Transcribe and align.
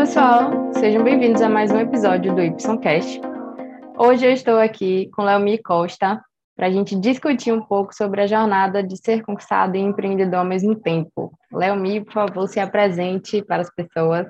pessoal, 0.00 0.72
sejam 0.72 1.04
bem-vindos 1.04 1.42
a 1.42 1.48
mais 1.50 1.70
um 1.70 1.78
episódio 1.78 2.34
do 2.34 2.40
YPSONcast. 2.40 3.20
Hoje 3.98 4.24
eu 4.24 4.32
estou 4.32 4.58
aqui 4.58 5.10
com 5.10 5.20
Leomi 5.20 5.62
Costa 5.62 6.24
para 6.56 6.68
a 6.68 6.70
gente 6.70 6.98
discutir 6.98 7.52
um 7.52 7.60
pouco 7.60 7.94
sobre 7.94 8.22
a 8.22 8.26
jornada 8.26 8.82
de 8.82 8.96
ser 8.96 9.22
conquistado 9.22 9.76
e 9.76 9.78
empreendedor 9.78 10.38
ao 10.38 10.44
mesmo 10.46 10.74
tempo. 10.74 11.38
Leomi, 11.52 12.02
por 12.02 12.14
favor, 12.14 12.48
se 12.48 12.58
apresente 12.58 13.42
para 13.42 13.60
as 13.60 13.68
pessoas. 13.68 14.26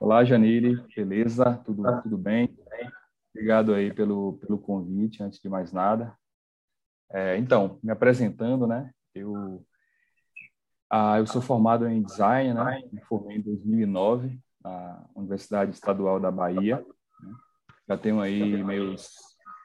Olá, 0.00 0.24
Janine, 0.24 0.82
beleza? 0.96 1.62
Tudo, 1.66 2.00
tudo 2.00 2.16
bem? 2.16 2.48
Obrigado 3.34 3.74
aí 3.74 3.92
pelo, 3.92 4.38
pelo 4.38 4.56
convite, 4.56 5.22
antes 5.22 5.38
de 5.38 5.50
mais 5.50 5.70
nada. 5.70 6.16
É, 7.12 7.36
então, 7.36 7.78
me 7.82 7.92
apresentando, 7.92 8.66
né? 8.66 8.90
Eu, 9.14 9.62
ah, 10.90 11.18
eu 11.18 11.26
sou 11.26 11.42
formado 11.42 11.86
em 11.88 12.02
design, 12.02 12.54
né? 12.54 12.82
Me 12.92 13.00
formei 13.02 13.38
em 13.38 13.42
2009 13.42 14.38
na 14.62 15.04
Universidade 15.14 15.72
Estadual 15.72 16.20
da 16.20 16.30
Bahia. 16.30 16.84
Né? 17.20 17.34
Já 17.88 17.98
tenho 17.98 18.20
aí 18.20 18.62
meus 18.62 19.10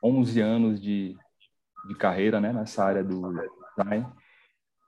11 0.03 0.41
anos 0.41 0.81
de, 0.81 1.15
de 1.87 1.95
carreira, 1.95 2.41
né? 2.41 2.51
Nessa 2.51 2.83
área 2.83 3.03
do 3.03 3.33
design. 3.77 4.07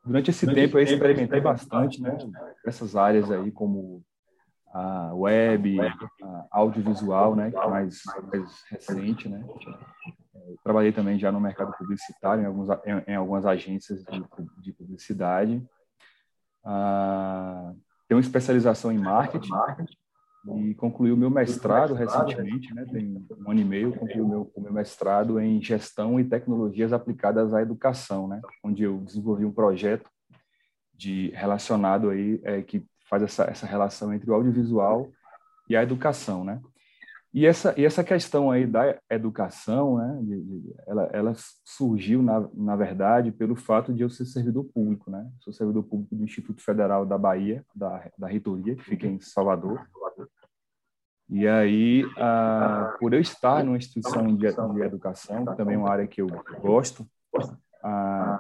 Durante 0.06 0.32
esse 0.32 0.46
tempo 0.46 0.78
eu 0.78 0.84
experimentei 0.84 1.40
bastante, 1.40 2.02
né? 2.02 2.18
Essas 2.66 2.96
áreas 2.96 3.32
aí 3.32 3.52
como 3.52 4.04
a 4.74 5.14
web, 5.14 5.80
a 5.80 6.48
audiovisual, 6.52 7.36
né, 7.36 7.52
que 7.52 7.58
é 7.58 7.70
mais, 7.70 8.02
mais 8.24 8.64
recente, 8.72 9.30
né. 9.30 9.46
Eu 10.34 10.58
trabalhei 10.64 10.92
também 10.92 11.18
já 11.20 11.32
no 11.32 11.40
mercado 11.40 11.72
publicitário, 11.78 12.44
em, 12.44 12.48
alguns, 12.48 12.70
em, 12.70 13.12
em 13.12 13.16
algumas 13.16 13.46
agências 13.46 14.04
de, 14.04 14.26
de 14.58 14.74
publicidade. 14.74 15.64
Ah, 16.64 17.74
tenho 18.08 18.20
especialização 18.20 18.92
em 18.92 18.98
marketing 18.98 19.52
e 20.58 20.76
concluí 20.76 21.12
o 21.12 21.18
meu 21.18 21.30
mestrado 21.30 21.94
recentemente, 21.94 22.74
né, 22.74 22.86
tem 22.92 23.26
um 23.40 23.52
ano 23.52 23.62
e 23.62 23.64
meio, 23.64 23.94
concluí 23.94 24.22
o 24.22 24.28
meu, 24.28 24.52
o 24.54 24.62
meu 24.62 24.74
mestrado 24.74 25.40
em 25.40 25.62
gestão 25.62 26.20
e 26.20 26.24
tecnologias 26.24 26.92
aplicadas 26.92 27.54
à 27.54 27.62
educação, 27.62 28.28
né, 28.28 28.42
onde 28.62 28.84
eu 28.84 28.98
desenvolvi 29.00 29.46
um 29.46 29.54
projeto 29.54 30.10
de 30.94 31.30
relacionado 31.30 32.10
aí 32.10 32.42
é, 32.44 32.62
que 32.62 32.86
faz 33.10 33.24
essa, 33.24 33.44
essa 33.46 33.66
relação 33.66 34.14
entre 34.14 34.30
o 34.30 34.34
audiovisual 34.34 35.10
e 35.70 35.76
a 35.76 35.84
educação, 35.84 36.44
né? 36.44 36.62
E 37.34 37.48
essa, 37.48 37.74
e 37.76 37.84
essa 37.84 38.04
questão 38.04 38.52
aí 38.52 38.68
da 38.68 38.96
educação, 39.10 39.98
né, 39.98 40.22
ela, 40.86 41.04
ela 41.12 41.34
surgiu, 41.66 42.22
na, 42.22 42.48
na 42.54 42.76
verdade, 42.76 43.32
pelo 43.32 43.56
fato 43.56 43.92
de 43.92 44.04
eu 44.04 44.10
ser 44.10 44.26
servidor 44.26 44.66
público, 44.66 45.10
né? 45.10 45.28
Sou 45.40 45.52
servidor 45.52 45.82
público 45.84 46.16
do 46.16 46.24
Instituto 46.24 46.62
Federal 46.62 47.08
da 47.08 47.18
Bahia, 47.18 47.66
da, 47.74 48.08
da 48.16 48.28
Reitoria, 48.28 48.76
que 48.76 48.84
fica 48.84 49.08
em 49.08 49.20
Salvador. 49.20 49.84
E 51.28 51.48
aí, 51.48 52.04
ah, 52.18 52.96
por 53.00 53.14
eu 53.16 53.20
estar 53.20 53.64
numa 53.64 53.78
instituição 53.78 54.36
de, 54.36 54.46
educação, 54.84 55.44
também 55.56 55.74
é 55.74 55.80
uma 55.80 55.90
área 55.90 56.06
que 56.06 56.22
eu 56.22 56.28
gosto, 56.62 57.04
ah, 57.84 58.40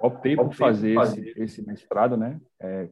optei 0.00 0.36
por 0.36 0.54
fazer 0.54 0.96
esse, 1.00 1.34
esse 1.36 1.66
mestrado, 1.66 2.16
né? 2.16 2.40
É, 2.60 2.88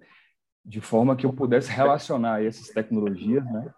de 0.64 0.80
forma 0.80 1.14
que 1.14 1.24
eu 1.24 1.32
pudesse 1.32 1.70
relacionar 1.70 2.44
essas 2.44 2.66
tecnologias, 2.70 3.44
né? 3.44 3.72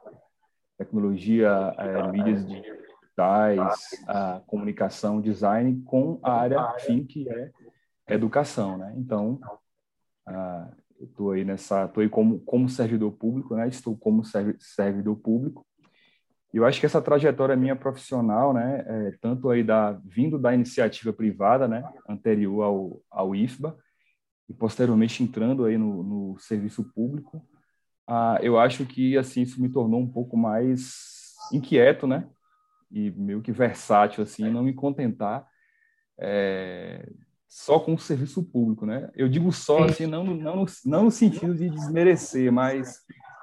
Tecnologia, 0.78 1.74
é, 1.76 2.10
mídias 2.10 2.46
digitais, 2.46 3.78
a 4.06 4.40
comunicação, 4.46 5.20
design, 5.20 5.82
com 5.84 6.20
a 6.22 6.32
área 6.32 6.72
fim 6.78 7.04
que 7.04 7.28
é 7.28 7.50
educação, 8.14 8.78
né? 8.78 8.94
Então, 8.96 9.40
ah, 10.26 10.70
eu 10.98 11.06
estou 11.06 11.32
aí 11.32 11.44
nessa, 11.44 11.84
estou 11.84 12.02
aí 12.02 12.08
como 12.08 12.40
como 12.40 12.68
servidor 12.68 13.12
público, 13.12 13.54
né? 13.56 13.68
Estou 13.68 13.96
como 13.96 14.22
servidor 14.24 15.16
público. 15.16 15.66
Eu 16.52 16.64
acho 16.64 16.80
que 16.80 16.86
essa 16.86 17.02
trajetória 17.02 17.54
minha 17.56 17.76
profissional, 17.76 18.54
né, 18.54 18.82
é, 18.86 19.18
tanto 19.20 19.50
aí 19.50 19.62
da 19.62 19.92
vindo 20.04 20.38
da 20.38 20.54
iniciativa 20.54 21.12
privada, 21.12 21.68
né, 21.68 21.84
anterior 22.08 22.62
ao 22.62 23.02
ao 23.10 23.34
IFBA, 23.34 23.76
e 24.48 24.54
posteriormente 24.54 25.22
entrando 25.22 25.66
aí 25.66 25.76
no, 25.76 26.02
no 26.02 26.38
serviço 26.38 26.82
público, 26.94 27.42
ah, 28.08 28.38
eu 28.40 28.58
acho 28.58 28.86
que 28.86 29.16
assim 29.18 29.42
isso 29.42 29.60
me 29.60 29.68
tornou 29.68 30.00
um 30.00 30.08
pouco 30.08 30.36
mais 30.36 31.34
inquieto, 31.52 32.06
né? 32.06 32.26
E 32.90 33.10
meio 33.10 33.42
que 33.42 33.52
versátil 33.52 34.22
assim, 34.22 34.50
não 34.50 34.62
me 34.62 34.72
contentar 34.72 35.46
é, 36.18 37.06
só 37.46 37.78
com 37.78 37.94
o 37.94 37.98
serviço 37.98 38.42
público, 38.42 38.86
né? 38.86 39.10
Eu 39.14 39.28
digo 39.28 39.52
só 39.52 39.84
assim, 39.84 40.06
não, 40.06 40.24
não, 40.24 40.64
não 40.86 41.04
no 41.04 41.10
sentido 41.10 41.54
de 41.54 41.68
desmerecer, 41.68 42.50
mas 42.50 43.00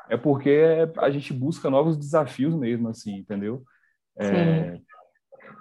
é 0.09 0.17
porque 0.17 0.63
a 0.97 1.09
gente 1.09 1.31
busca 1.31 1.69
novos 1.69 1.95
desafios 1.95 2.55
mesmo, 2.55 2.89
assim, 2.89 3.17
entendeu? 3.17 3.63
É, 4.17 4.79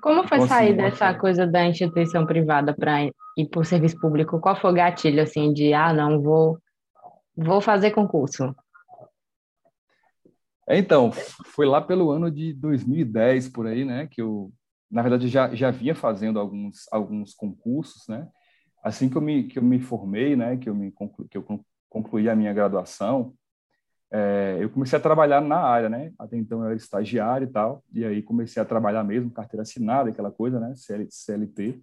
como 0.01 0.29
foi 0.29 0.47
sair 0.47 0.75
dessa 0.75 1.15
coisa 1.15 1.47
da 1.47 1.67
instituição 1.67 2.27
privada 2.27 2.75
para 2.75 3.05
ir 3.05 3.49
para 3.51 3.61
o 3.61 3.65
serviço 3.65 3.99
público? 3.99 4.39
Qual 4.39 4.55
foi 4.55 4.71
o 4.71 4.75
gatilho, 4.75 5.23
assim, 5.23 5.53
de, 5.53 5.73
ah, 5.73 5.95
não, 5.95 6.21
vou, 6.21 6.59
vou 7.35 7.61
fazer 7.61 7.91
concurso? 7.91 8.55
É, 10.69 10.79
então, 10.79 11.13
foi 11.13 11.67
lá 11.67 11.81
pelo 11.81 12.11
ano 12.11 12.31
de 12.31 12.53
2010, 12.55 13.49
por 13.51 13.67
aí, 13.67 13.85
né, 13.85 14.07
que 14.07 14.23
eu, 14.23 14.53
na 14.91 15.03
verdade, 15.03 15.29
já, 15.29 15.55
já 15.55 15.71
vinha 15.71 15.95
fazendo 15.95 16.39
alguns, 16.39 16.87
alguns 16.91 17.35
concursos, 17.35 18.09
né, 18.09 18.27
assim 18.83 19.09
que 19.09 19.17
eu 19.17 19.21
me, 19.21 19.45
que 19.45 19.59
eu 19.59 19.63
me 19.63 19.79
formei, 19.79 20.35
né, 20.37 20.57
que 20.57 20.69
eu, 20.69 20.75
me 20.75 20.91
conclu, 20.91 21.29
que 21.29 21.37
eu 21.37 21.45
concluí 21.91 22.29
a 22.29 22.37
minha 22.37 22.53
graduação, 22.53 23.35
é, 24.17 24.59
eu 24.61 24.71
comecei 24.71 24.97
a 24.97 25.03
trabalhar 25.03 25.41
na 25.41 25.59
área, 25.59 25.89
né? 25.89 26.13
Até 26.17 26.37
então 26.37 26.61
eu 26.61 26.67
era 26.67 26.77
estagiário 26.77 27.49
e 27.49 27.51
tal, 27.51 27.83
e 27.93 28.05
aí 28.05 28.23
comecei 28.23 28.63
a 28.63 28.65
trabalhar 28.65 29.03
mesmo, 29.03 29.29
carteira 29.29 29.63
assinada, 29.63 30.09
aquela 30.09 30.31
coisa, 30.31 30.61
né? 30.61 30.73
CLT. 31.11 31.83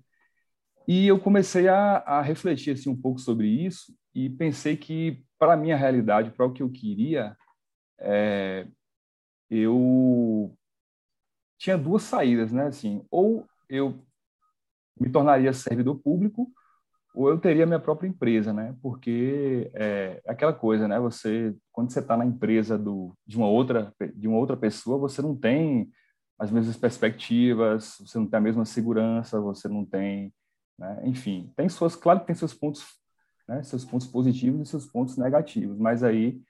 E 0.87 1.07
eu 1.07 1.19
comecei 1.19 1.67
a, 1.67 1.97
a 1.97 2.21
refletir 2.21 2.71
assim, 2.71 2.89
um 2.89 2.95
pouco 2.95 3.19
sobre 3.19 3.47
isso 3.47 3.93
e 4.15 4.29
pensei 4.29 4.77
que, 4.77 5.25
para 5.37 5.53
a 5.53 5.57
minha 5.57 5.75
realidade, 5.75 6.31
para 6.31 6.45
o 6.45 6.53
que 6.53 6.63
eu 6.63 6.69
queria, 6.69 7.35
é, 8.01 8.67
eu 9.49 10.55
tinha 11.57 11.77
duas 11.77 12.03
saídas, 12.03 12.51
né? 12.51 12.67
Assim, 12.67 13.05
ou 13.11 13.45
eu 13.69 13.99
me 14.99 15.09
tornaria 15.09 15.53
servidor 15.53 15.99
público, 15.99 16.51
ou 17.13 17.29
eu 17.29 17.37
teria 17.39 17.65
minha 17.65 17.79
própria 17.79 18.07
empresa, 18.07 18.53
né? 18.53 18.75
Porque 18.81 19.69
é, 19.73 20.21
aquela 20.25 20.53
coisa, 20.53 20.87
né? 20.87 20.99
Você 20.99 21.55
quando 21.71 21.91
você 21.91 21.99
está 21.99 22.15
na 22.17 22.25
empresa 22.25 22.77
do, 22.77 23.13
de 23.27 23.37
uma 23.37 23.47
outra 23.47 23.93
de 24.15 24.27
uma 24.27 24.37
outra 24.37 24.57
pessoa, 24.57 24.97
você 24.97 25.21
não 25.21 25.35
tem 25.35 25.91
as 26.39 26.49
mesmas 26.49 26.75
perspectivas, 26.77 27.97
você 27.99 28.17
não 28.17 28.25
tem 28.27 28.37
a 28.37 28.41
mesma 28.41 28.65
segurança, 28.65 29.39
você 29.39 29.67
não 29.67 29.85
tem, 29.85 30.33
né? 30.77 31.01
enfim, 31.03 31.53
tem 31.55 31.69
suas, 31.69 31.95
claro 31.95 32.21
que 32.21 32.25
tem 32.25 32.35
seus 32.35 32.53
pontos, 32.53 32.83
né? 33.47 33.61
Seus 33.61 33.85
pontos 33.85 34.07
positivos 34.07 34.61
e 34.61 34.65
seus 34.65 34.87
pontos 34.87 35.17
negativos, 35.17 35.77
mas 35.77 36.01
aí 36.03 36.41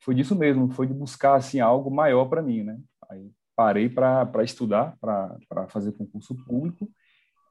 foi 0.00 0.14
disso 0.14 0.34
mesmo, 0.34 0.70
foi 0.70 0.86
de 0.86 0.94
buscar 0.94 1.34
assim 1.34 1.60
algo 1.60 1.90
maior 1.90 2.26
para 2.26 2.42
mim, 2.42 2.62
né? 2.62 2.78
Aí 3.08 3.30
parei 3.54 3.88
para 3.88 4.42
estudar, 4.42 4.96
para 5.00 5.68
fazer 5.68 5.92
concurso 5.92 6.34
público 6.44 6.88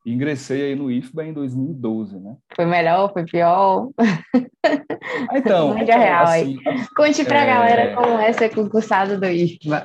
ingressei 0.05 0.63
aí 0.63 0.75
no 0.75 0.91
IFBA 0.91 1.25
em 1.25 1.33
2012, 1.33 2.19
né? 2.19 2.35
Foi 2.55 2.65
melhor, 2.65 3.11
foi 3.11 3.25
pior? 3.25 3.89
Ah, 3.97 5.37
então, 5.37 5.77
é 5.77 5.83
real 5.83 6.23
assim, 6.23 6.59
aí. 6.65 6.87
Conte 6.95 7.23
para 7.23 7.39
a 7.39 7.43
é... 7.43 7.45
galera 7.45 7.95
como 7.95 8.19
é 8.19 8.33
ser 8.33 8.53
concursado 8.53 9.19
do 9.19 9.25
IFBA. 9.25 9.83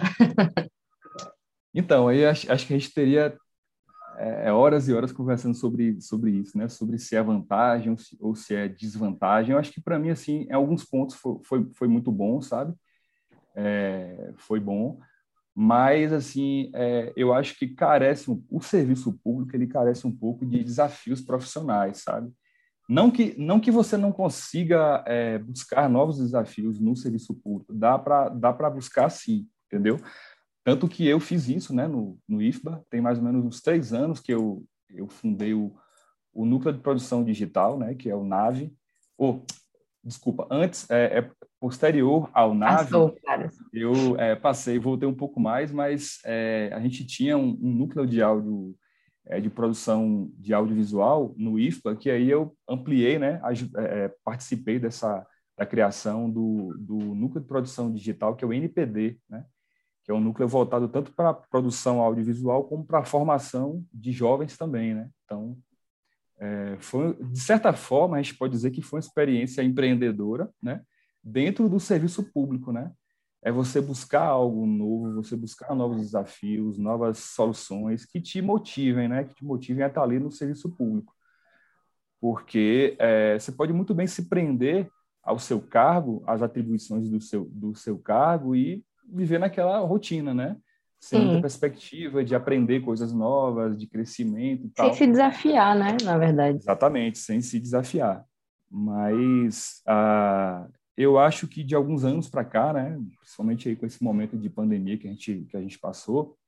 Então, 1.75 2.09
aí 2.09 2.25
acho, 2.25 2.51
acho 2.51 2.67
que 2.67 2.75
a 2.75 2.79
gente 2.79 2.95
teria 2.95 3.37
é, 4.19 4.53
horas 4.53 4.89
e 4.89 4.93
horas 4.93 5.13
conversando 5.13 5.55
sobre, 5.55 6.01
sobre 6.01 6.31
isso, 6.31 6.57
né? 6.57 6.69
Sobre 6.69 6.99
se 6.99 7.17
é 7.17 7.23
vantagem 7.23 7.91
ou 7.91 7.99
se, 7.99 8.17
ou 8.21 8.35
se 8.35 8.55
é 8.55 8.69
desvantagem. 8.69 9.53
Eu 9.53 9.59
acho 9.59 9.73
que 9.73 9.81
para 9.81 9.99
mim, 9.99 10.11
assim, 10.11 10.47
em 10.49 10.53
alguns 10.53 10.85
pontos 10.85 11.17
foi, 11.17 11.39
foi, 11.45 11.69
foi 11.75 11.89
muito 11.89 12.11
bom, 12.13 12.41
sabe? 12.41 12.75
É, 13.57 14.33
foi 14.37 14.59
bom 14.59 14.99
mas 15.55 16.13
assim 16.13 16.71
é, 16.75 17.13
eu 17.17 17.33
acho 17.33 17.57
que 17.57 17.69
carece 17.69 18.29
o 18.51 18.61
serviço 18.61 19.13
público 19.23 19.55
ele 19.55 19.69
carece 19.69 20.05
um 20.07 20.11
pouco 20.11 20.45
de 20.45 20.65
desafios 20.65 21.21
profissionais 21.21 21.99
sabe 21.99 22.33
não 22.89 23.11
que 23.11 23.39
não 23.39 23.61
que 23.61 23.71
você 23.71 23.97
não 23.97 24.11
consiga 24.11 25.05
é, 25.07 25.39
buscar 25.39 25.89
novos 25.89 26.19
desafios 26.19 26.81
no 26.81 26.97
serviço 26.97 27.35
público 27.35 27.73
dá 27.73 27.97
para 27.97 28.29
dá 28.31 28.53
para 28.53 28.69
buscar 28.69 29.09
sim 29.09 29.47
entendeu 29.67 30.01
tanto 30.65 30.89
que 30.89 31.07
eu 31.07 31.21
fiz 31.21 31.49
isso 31.49 31.75
né 31.75 31.87
no, 31.87 32.19
no 32.27 32.43
IFBA 32.43 32.85
tem 32.91 33.01
mais 33.01 33.19
ou 33.19 33.25
menos 33.25 33.45
uns 33.45 33.61
três 33.61 33.93
anos 33.93 34.21
que 34.21 34.33
eu 34.33 34.65
eu 34.91 35.07
fundei 35.09 35.55
o, 35.55 35.75
o 36.33 36.45
núcleo 36.45 36.73
de 36.73 36.81
produção 36.81 37.23
digital 37.23 37.79
né 37.79 37.95
que 37.95 38.11
é 38.11 38.17
o 38.17 38.25
Nave. 38.25 38.75
Ou 39.17 39.45
desculpa 40.05 40.47
antes 40.51 40.89
é, 40.91 41.19
é 41.19 41.31
posterior 41.59 42.29
ao 42.35 42.55
nave, 42.55 42.91
Passou, 42.91 43.17
eu 43.73 44.21
é, 44.21 44.37
passei, 44.37 44.79
voltei 44.79 45.09
um 45.09 45.15
pouco 45.15 45.41
mais, 45.41 45.73
mas 45.73 46.19
é, 46.25 46.71
a 46.75 46.81
gente 46.81 47.07
tinha 47.07 47.39
um, 47.39 47.59
um 47.63 47.73
núcleo 47.73 48.07
de 48.07 48.21
áudio 48.21 48.77
é, 49.27 49.41
de 49.41 49.49
produção 49.49 50.31
de 50.37 50.53
audiovisual 50.53 51.35
no 51.39 51.59
IFPA, 51.59 51.97
que 51.97 52.11
aí 52.11 52.29
eu 52.29 52.55
ampliei, 52.69 53.19
né, 53.19 53.41
a, 53.43 53.53
é, 53.81 54.13
participei 54.23 54.79
dessa 54.79 55.27
da 55.57 55.65
criação 55.65 56.29
do, 56.29 56.75
do 56.77 56.97
Núcleo 57.15 57.41
de 57.41 57.47
Produção 57.47 57.93
Digital, 57.93 58.35
que 58.35 58.45
é 58.45 58.49
o 58.49 58.53
NPD, 58.53 59.21
né? 59.31 59.45
Que 60.05 60.11
é 60.11 60.15
um 60.15 60.21
núcleo 60.21 60.47
voltado 60.47 60.87
tanto 60.87 61.11
para 61.13 61.31
a 61.31 61.35
produção 61.35 62.01
audiovisual 62.01 62.65
como 62.65 62.85
para 62.85 62.99
a 62.99 63.05
formação 63.05 63.83
de 63.93 64.13
jovens 64.13 64.57
também. 64.57 64.95
Né? 64.95 65.09
Então, 65.25 65.57
é, 66.39 66.77
foi, 66.79 67.15
de 67.15 67.41
certa 67.41 67.73
forma, 67.73 68.19
a 68.19 68.23
gente 68.23 68.37
pode 68.37 68.53
dizer 68.53 68.71
que 68.71 68.83
foi 68.83 68.99
uma 68.99 69.07
experiência 69.07 69.63
empreendedora 69.63 70.51
né? 70.63 70.83
dentro 71.23 71.71
do 71.71 71.81
serviço 71.81 72.23
público. 72.23 72.71
Né? 72.71 72.93
É 73.43 73.51
você 73.51 73.81
buscar 73.81 74.27
algo 74.27 74.67
novo, 74.67 75.15
você 75.15 75.35
buscar 75.37 75.75
novos 75.75 76.03
desafios, 76.03 76.77
novas 76.77 77.19
soluções 77.19 78.05
que 78.05 78.21
te 78.21 78.43
motivem, 78.43 79.09
né? 79.09 79.25
que 79.25 79.35
te 79.35 79.45
motivem 79.45 79.85
a 79.85 79.89
estar 79.89 80.03
ali 80.03 80.19
no 80.19 80.31
serviço 80.31 80.69
público. 80.77 81.15
Porque 82.21 82.95
é, 82.99 83.39
você 83.39 83.51
pode 83.51 83.73
muito 83.73 83.95
bem 83.95 84.07
se 84.07 84.29
prender 84.29 84.91
ao 85.23 85.39
seu 85.39 85.63
cargo, 85.63 86.23
às 86.27 86.43
atribuições 86.43 87.09
do 87.09 87.23
seu, 87.23 87.47
do 87.47 87.75
seu 87.75 87.99
cargo 87.99 88.55
e 88.55 88.85
viver 89.07 89.39
naquela 89.39 89.79
rotina, 89.81 90.33
né? 90.35 90.57
Sem 90.99 91.21
Sim. 91.21 91.27
muita 91.27 91.43
perspectiva 91.43 92.25
de 92.25 92.35
aprender 92.35 92.81
coisas 92.81 93.13
novas, 93.13 93.79
de 93.79 93.87
crescimento 93.87 94.67
e 94.67 94.71
tal. 94.71 94.87
Sem 94.87 94.95
se 94.95 95.07
desafiar, 95.13 95.77
né? 95.77 95.97
Na 96.03 96.17
verdade. 96.17 96.59
Exatamente, 96.59 97.19
sem 97.19 97.41
se 97.41 97.61
desafiar. 97.61 98.25
Mas 98.71 99.83
ah, 99.87 100.67
eu 100.97 101.19
acho 101.19 101.47
que 101.47 101.63
de 101.63 101.75
alguns 101.75 102.05
anos 102.05 102.29
para 102.29 102.45
cá, 102.45 102.73
né? 102.73 102.99
Principalmente 103.21 103.69
aí 103.69 103.77
com 103.77 103.87
esse 103.87 104.03
momento 104.03 104.37
de 104.37 104.49
pandemia 104.49 104.97
que 104.97 105.07
a 105.07 105.11
gente, 105.11 105.47
que 105.51 105.57
a 105.57 105.61
gente 105.61 105.79
passou, 105.79 106.39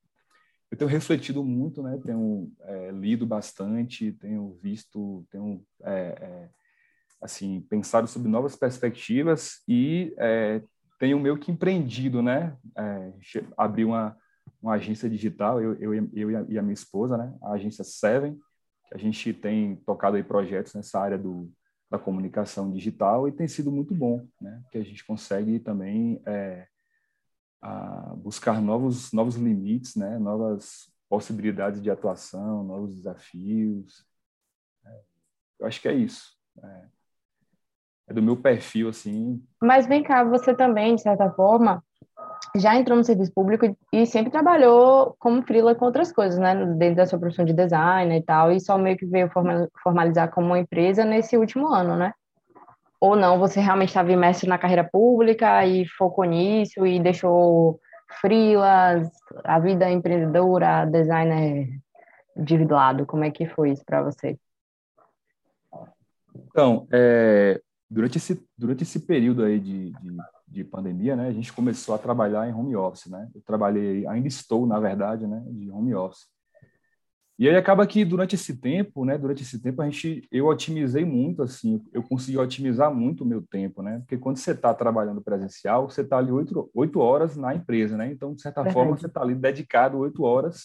eu 0.70 0.76
tenho 0.76 0.90
refletido 0.90 1.44
muito, 1.44 1.82
né? 1.82 1.98
Tenho 2.04 2.52
é, 2.60 2.90
lido 2.92 3.26
bastante, 3.26 4.12
tenho 4.12 4.58
visto, 4.62 5.26
tenho 5.30 5.64
é, 5.82 6.16
é, 6.20 6.48
assim, 7.20 7.60
pensado 7.68 8.08
sobre 8.08 8.28
novas 8.28 8.56
perspectivas 8.56 9.62
e 9.68 10.14
é, 10.18 10.62
tenho 10.98 11.18
meio 11.18 11.38
que 11.38 11.50
empreendido, 11.50 12.22
né? 12.22 12.56
É, 12.76 13.12
abri 13.56 13.84
uma, 13.84 14.16
uma 14.62 14.74
agência 14.74 15.08
digital, 15.08 15.60
eu, 15.60 15.74
eu, 15.74 16.08
eu 16.12 16.30
e 16.50 16.58
a 16.58 16.62
minha 16.62 16.74
esposa, 16.74 17.16
né? 17.16 17.34
A 17.42 17.52
agência 17.52 17.84
Seven, 17.84 18.38
que 18.88 18.94
a 18.94 18.98
gente 18.98 19.32
tem 19.32 19.76
tocado 19.76 20.16
aí 20.16 20.22
projetos 20.22 20.74
nessa 20.74 21.00
área 21.00 21.18
do, 21.18 21.52
da 21.90 21.98
comunicação 21.98 22.70
digital 22.72 23.28
e 23.28 23.32
tem 23.32 23.46
sido 23.46 23.70
muito 23.70 23.94
bom, 23.94 24.26
né? 24.40 24.62
Que 24.70 24.78
a 24.78 24.84
gente 24.84 25.04
consegue 25.04 25.58
também 25.58 26.20
é, 26.26 26.66
buscar 28.16 28.60
novos, 28.60 29.12
novos 29.12 29.36
limites, 29.36 29.96
né? 29.96 30.18
Novas 30.18 30.92
possibilidades 31.08 31.82
de 31.82 31.90
atuação, 31.90 32.64
novos 32.64 32.94
desafios. 32.94 34.04
É, 34.84 35.00
eu 35.60 35.66
acho 35.66 35.80
que 35.80 35.88
é 35.88 35.94
isso. 35.94 36.36
É, 36.62 36.88
é 38.08 38.14
do 38.14 38.22
meu 38.22 38.36
perfil, 38.36 38.88
assim. 38.88 39.42
Mas 39.60 39.86
vem 39.86 40.02
cá, 40.02 40.22
você 40.22 40.54
também, 40.54 40.94
de 40.94 41.02
certa 41.02 41.30
forma, 41.30 41.82
já 42.56 42.76
entrou 42.76 42.96
no 42.96 43.04
serviço 43.04 43.32
público 43.32 43.76
e 43.92 44.06
sempre 44.06 44.30
trabalhou 44.30 45.16
como 45.18 45.42
freela 45.42 45.74
com 45.74 45.84
outras 45.84 46.12
coisas, 46.12 46.38
né? 46.38 46.54
Dentro 46.76 46.96
da 46.96 47.06
sua 47.06 47.18
profissão 47.18 47.44
de 47.44 47.52
design 47.52 48.16
e 48.16 48.22
tal, 48.22 48.52
e 48.52 48.60
só 48.60 48.78
meio 48.78 48.96
que 48.96 49.06
veio 49.06 49.30
formalizar 49.82 50.30
como 50.30 50.48
uma 50.48 50.58
empresa 50.58 51.04
nesse 51.04 51.36
último 51.36 51.68
ano, 51.68 51.96
né? 51.96 52.12
Ou 53.00 53.14
não, 53.14 53.38
você 53.38 53.60
realmente 53.60 53.88
estava 53.88 54.10
imerso 54.10 54.48
na 54.48 54.58
carreira 54.58 54.84
pública 54.84 55.66
e 55.66 55.86
focou 55.86 56.24
nisso 56.24 56.86
e 56.86 56.98
deixou 56.98 57.78
freelas, 58.20 59.10
a 59.44 59.58
vida 59.58 59.90
empreendedora, 59.90 60.86
designer 60.86 61.68
de 62.36 62.64
lado? 62.64 63.04
Como 63.04 63.24
é 63.24 63.30
que 63.30 63.46
foi 63.46 63.72
isso 63.72 63.84
para 63.84 64.02
você? 64.02 64.38
Então, 66.34 66.86
é, 66.92 67.60
durante 67.88 68.18
esse, 68.18 68.44
durante 68.56 68.82
esse 68.82 69.00
período 69.00 69.44
aí 69.44 69.60
de, 69.60 69.90
de, 69.90 70.16
de, 70.48 70.64
pandemia, 70.64 71.14
né, 71.14 71.28
a 71.28 71.32
gente 71.32 71.52
começou 71.52 71.94
a 71.94 71.98
trabalhar 71.98 72.48
em 72.48 72.52
home 72.52 72.74
office, 72.74 73.06
né? 73.06 73.28
Eu 73.34 73.40
trabalhei, 73.42 74.06
ainda 74.06 74.26
estou, 74.26 74.66
na 74.66 74.78
verdade, 74.80 75.26
né, 75.26 75.42
de 75.48 75.70
home 75.70 75.94
office. 75.94 76.26
E 77.38 77.46
aí 77.46 77.54
acaba 77.54 77.86
que 77.86 78.02
durante 78.02 78.34
esse 78.34 78.58
tempo, 78.58 79.04
né, 79.04 79.18
durante 79.18 79.42
esse 79.42 79.60
tempo 79.60 79.82
a 79.82 79.84
gente, 79.84 80.26
eu 80.32 80.46
otimizei 80.46 81.04
muito, 81.04 81.42
assim, 81.42 81.84
eu 81.92 82.02
consegui 82.02 82.38
otimizar 82.38 82.92
muito 82.92 83.24
o 83.24 83.26
meu 83.26 83.42
tempo, 83.42 83.82
né? 83.82 83.98
Porque 83.98 84.16
quando 84.16 84.38
você 84.38 84.52
está 84.52 84.72
trabalhando 84.72 85.20
presencial, 85.20 85.88
você 85.88 86.00
está 86.00 86.16
ali 86.16 86.32
oito, 86.32 86.70
oito 86.74 86.98
horas 86.98 87.36
na 87.36 87.54
empresa, 87.54 87.96
né? 87.96 88.10
Então, 88.10 88.34
de 88.34 88.40
certa 88.40 88.64
forma, 88.72 88.96
você 88.96 89.06
está 89.06 89.20
ali 89.20 89.34
dedicado 89.34 89.98
oito 89.98 90.22
horas 90.22 90.64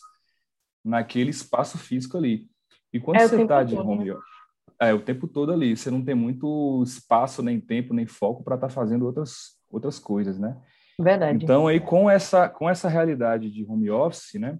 naquele 0.83 1.29
espaço 1.29 1.77
físico 1.77 2.17
ali. 2.17 2.49
E 2.93 2.99
quando 3.01 3.17
é, 3.17 3.27
você 3.27 3.41
está 3.41 3.63
de 3.63 3.75
home 3.75 4.11
office, 4.11 4.40
é, 4.79 4.93
o 4.93 5.01
tempo 5.01 5.27
todo 5.27 5.51
ali. 5.51 5.75
Você 5.75 5.91
não 5.91 6.03
tem 6.03 6.15
muito 6.15 6.81
espaço, 6.83 7.43
nem 7.43 7.59
tempo, 7.59 7.93
nem 7.93 8.05
foco 8.05 8.43
para 8.43 8.55
estar 8.55 8.67
tá 8.67 8.73
fazendo 8.73 9.05
outras, 9.05 9.57
outras 9.69 9.99
coisas, 9.99 10.39
né? 10.39 10.57
Verdade. 10.99 11.43
Então, 11.43 11.67
aí, 11.67 11.79
com 11.79 12.09
essa, 12.09 12.49
com 12.49 12.69
essa 12.69 12.89
realidade 12.89 13.49
de 13.49 13.65
home 13.65 13.89
office, 13.89 14.39
né? 14.39 14.57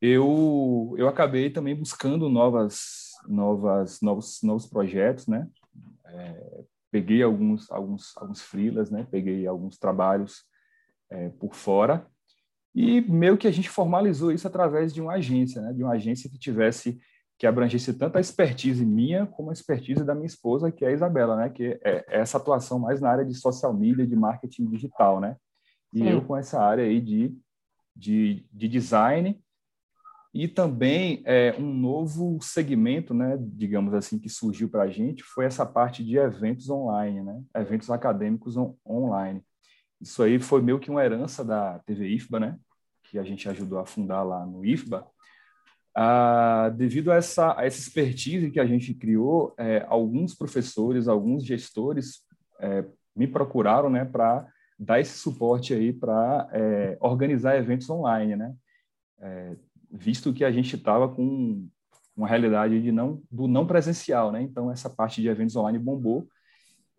Eu, 0.00 0.94
eu 0.98 1.08
acabei 1.08 1.50
também 1.50 1.74
buscando 1.74 2.28
novas, 2.28 3.10
novas, 3.28 4.00
novos, 4.00 4.40
novos 4.42 4.66
projetos, 4.66 5.26
né? 5.26 5.48
É, 6.06 6.64
peguei 6.90 7.22
alguns, 7.22 7.70
alguns, 7.70 8.16
alguns 8.16 8.42
freelas, 8.42 8.90
né? 8.90 9.06
Peguei 9.10 9.46
alguns 9.46 9.78
trabalhos 9.78 10.44
é, 11.10 11.28
por 11.28 11.54
fora 11.54 12.06
e 12.74 13.02
meio 13.02 13.36
que 13.36 13.46
a 13.46 13.50
gente 13.50 13.68
formalizou 13.68 14.32
isso 14.32 14.46
através 14.46 14.94
de 14.94 15.00
uma 15.00 15.14
agência, 15.14 15.60
né? 15.60 15.72
De 15.72 15.82
uma 15.82 15.92
agência 15.92 16.30
que 16.30 16.38
tivesse 16.38 16.98
que 17.42 17.46
abrangesse 17.48 17.92
tanto 17.94 18.18
a 18.18 18.20
expertise 18.20 18.86
minha 18.86 19.26
como 19.26 19.50
a 19.50 19.52
expertise 19.52 20.04
da 20.04 20.14
minha 20.14 20.28
esposa, 20.28 20.70
que 20.70 20.84
é 20.84 20.88
a 20.90 20.92
Isabela, 20.92 21.34
né? 21.34 21.50
Que 21.50 21.76
é, 21.82 22.04
é 22.06 22.20
essa 22.20 22.36
atuação 22.36 22.78
mais 22.78 23.00
na 23.00 23.10
área 23.10 23.24
de 23.24 23.34
social 23.34 23.74
media, 23.74 24.06
de 24.06 24.14
marketing 24.14 24.66
digital, 24.66 25.18
né? 25.20 25.36
E 25.92 25.98
Sim. 25.98 26.08
eu 26.08 26.22
com 26.24 26.36
essa 26.36 26.62
área 26.62 26.84
aí 26.84 27.00
de, 27.00 27.36
de, 27.96 28.46
de 28.52 28.68
design 28.68 29.42
e 30.32 30.46
também 30.46 31.20
é, 31.24 31.52
um 31.58 31.74
novo 31.74 32.38
segmento, 32.40 33.12
né, 33.12 33.36
digamos 33.40 33.92
assim, 33.92 34.20
que 34.20 34.28
surgiu 34.28 34.68
para 34.68 34.84
a 34.84 34.88
gente 34.88 35.24
foi 35.24 35.44
essa 35.44 35.66
parte 35.66 36.04
de 36.04 36.18
eventos 36.18 36.70
online, 36.70 37.24
né, 37.24 37.42
eventos 37.56 37.90
acadêmicos 37.90 38.56
on 38.56 38.76
online. 38.86 39.42
Isso 40.00 40.22
aí 40.22 40.38
foi 40.38 40.62
meio 40.62 40.78
que 40.78 40.92
uma 40.92 41.04
herança 41.04 41.44
da 41.44 41.80
TV 41.80 42.06
IFBA, 42.06 42.38
né, 42.38 42.58
que 43.02 43.18
a 43.18 43.24
gente 43.24 43.48
ajudou 43.48 43.80
a 43.80 43.84
fundar 43.84 44.22
lá 44.22 44.46
no 44.46 44.64
IFBA, 44.64 45.04
ah, 45.94 46.70
devido 46.74 47.12
a 47.12 47.16
essa, 47.16 47.58
a 47.58 47.64
essa 47.64 47.78
expertise 47.78 48.50
que 48.50 48.60
a 48.60 48.66
gente 48.66 48.94
criou, 48.94 49.54
é, 49.58 49.84
alguns 49.88 50.34
professores, 50.34 51.08
alguns 51.08 51.44
gestores 51.44 52.22
é, 52.60 52.84
me 53.14 53.26
procuraram 53.26 53.90
né, 53.90 54.04
para 54.04 54.46
dar 54.78 55.00
esse 55.00 55.18
suporte 55.18 55.74
aí 55.74 55.92
para 55.92 56.48
é, 56.52 56.96
organizar 57.00 57.56
eventos 57.56 57.88
online, 57.88 58.36
né? 58.36 58.54
É, 59.20 59.56
visto 59.90 60.32
que 60.32 60.44
a 60.44 60.50
gente 60.50 60.74
estava 60.74 61.08
com 61.08 61.68
uma 62.16 62.26
realidade 62.26 62.80
de 62.82 62.90
não, 62.90 63.22
do 63.30 63.46
não 63.46 63.66
presencial, 63.66 64.32
né? 64.32 64.42
Então, 64.42 64.70
essa 64.72 64.90
parte 64.90 65.20
de 65.20 65.28
eventos 65.28 65.54
online 65.54 65.78
bombou 65.78 66.26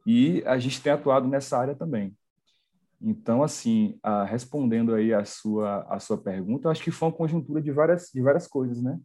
e 0.05 0.43
a 0.45 0.57
gente 0.57 0.81
tem 0.81 0.93
atuado 0.93 1.27
nessa 1.27 1.57
área 1.57 1.75
também. 1.75 2.15
Então, 3.03 3.43
assim, 3.43 3.99
a, 4.01 4.23
respondendo 4.23 4.93
aí 4.95 5.13
a 5.13 5.25
sua, 5.25 5.85
a 5.89 5.99
sua 5.99 6.17
pergunta, 6.17 6.67
eu 6.67 6.71
acho 6.71 6.81
que 6.81 6.89
foi 6.89 7.09
uma 7.09 7.15
conjuntura 7.15 7.61
de 7.61 7.69
várias, 7.69 8.09
de 8.13 8.21
várias 8.21 8.47
coisas, 8.47 8.81
né? 8.81 8.97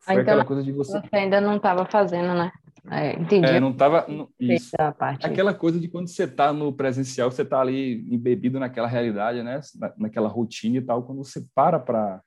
Foi 0.00 0.14
então, 0.14 0.22
aquela 0.22 0.44
coisa 0.44 0.62
de 0.62 0.72
você... 0.72 0.98
Você 1.00 1.16
ainda 1.16 1.40
não 1.40 1.56
estava 1.56 1.84
fazendo, 1.84 2.32
né? 2.32 2.50
É, 2.90 3.12
entendi. 3.20 3.46
É, 3.46 3.60
não 3.60 3.72
estava... 3.72 4.06
Isso. 4.40 4.70
Parte 4.98 5.26
aquela 5.26 5.52
coisa 5.52 5.78
de 5.78 5.88
quando 5.88 6.08
você 6.08 6.24
está 6.24 6.52
no 6.52 6.72
presencial, 6.72 7.30
você 7.30 7.42
está 7.42 7.60
ali 7.60 8.06
embebido 8.14 8.58
naquela 8.58 8.88
realidade, 8.88 9.42
né? 9.42 9.60
naquela 9.98 10.28
rotina 10.28 10.78
e 10.78 10.82
tal, 10.82 11.02
quando 11.02 11.22
você 11.22 11.44
para 11.54 11.78
para... 11.78 12.22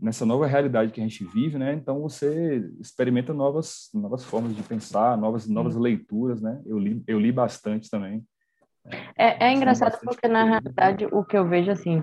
Nessa 0.00 0.24
nova 0.24 0.46
realidade 0.46 0.92
que 0.92 1.00
a 1.00 1.02
gente 1.02 1.24
vive, 1.24 1.58
né? 1.58 1.72
Então 1.74 2.00
você 2.00 2.70
experimenta 2.78 3.34
novas, 3.34 3.90
novas 3.92 4.24
formas 4.24 4.54
de 4.54 4.62
pensar, 4.62 5.18
novas, 5.18 5.48
novas 5.48 5.74
leituras, 5.74 6.40
né? 6.40 6.62
Eu 6.64 6.78
li, 6.78 7.02
eu 7.08 7.18
li 7.18 7.32
bastante 7.32 7.90
também. 7.90 8.24
É, 9.18 9.46
é 9.46 9.52
engraçado 9.52 9.98
porque, 10.02 10.28
na 10.28 10.44
realidade, 10.44 11.06
o 11.10 11.24
que 11.24 11.36
eu 11.36 11.46
vejo, 11.46 11.70
assim, 11.70 12.02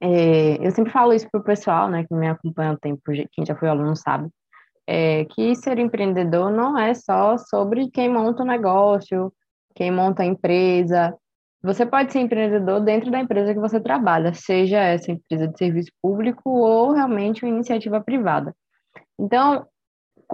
é, 0.00 0.66
eu 0.66 0.70
sempre 0.70 0.92
falo 0.92 1.12
isso 1.12 1.28
pro 1.30 1.42
pessoal, 1.42 1.88
né, 1.88 2.04
que 2.04 2.14
me 2.14 2.28
acompanha 2.28 2.72
há 2.72 2.76
tempo, 2.76 3.00
quem 3.32 3.46
já 3.46 3.54
foi 3.54 3.68
aluno 3.68 3.96
sabe, 3.96 4.28
é, 4.86 5.24
que 5.24 5.54
ser 5.56 5.78
empreendedor 5.78 6.50
não 6.50 6.78
é 6.78 6.92
só 6.94 7.38
sobre 7.38 7.90
quem 7.90 8.08
monta 8.08 8.42
o 8.42 8.46
negócio, 8.46 9.32
quem 9.74 9.90
monta 9.90 10.22
a 10.22 10.26
empresa. 10.26 11.14
Você 11.62 11.86
pode 11.86 12.12
ser 12.12 12.20
empreendedor 12.20 12.80
dentro 12.80 13.10
da 13.10 13.18
empresa 13.18 13.54
que 13.54 13.60
você 13.60 13.80
trabalha, 13.80 14.34
seja 14.34 14.78
essa 14.78 15.10
empresa 15.10 15.48
de 15.48 15.56
serviço 15.56 15.90
público 16.02 16.50
ou 16.50 16.92
realmente 16.92 17.44
uma 17.44 17.54
iniciativa 17.54 18.00
privada. 18.00 18.54
Então, 19.18 19.66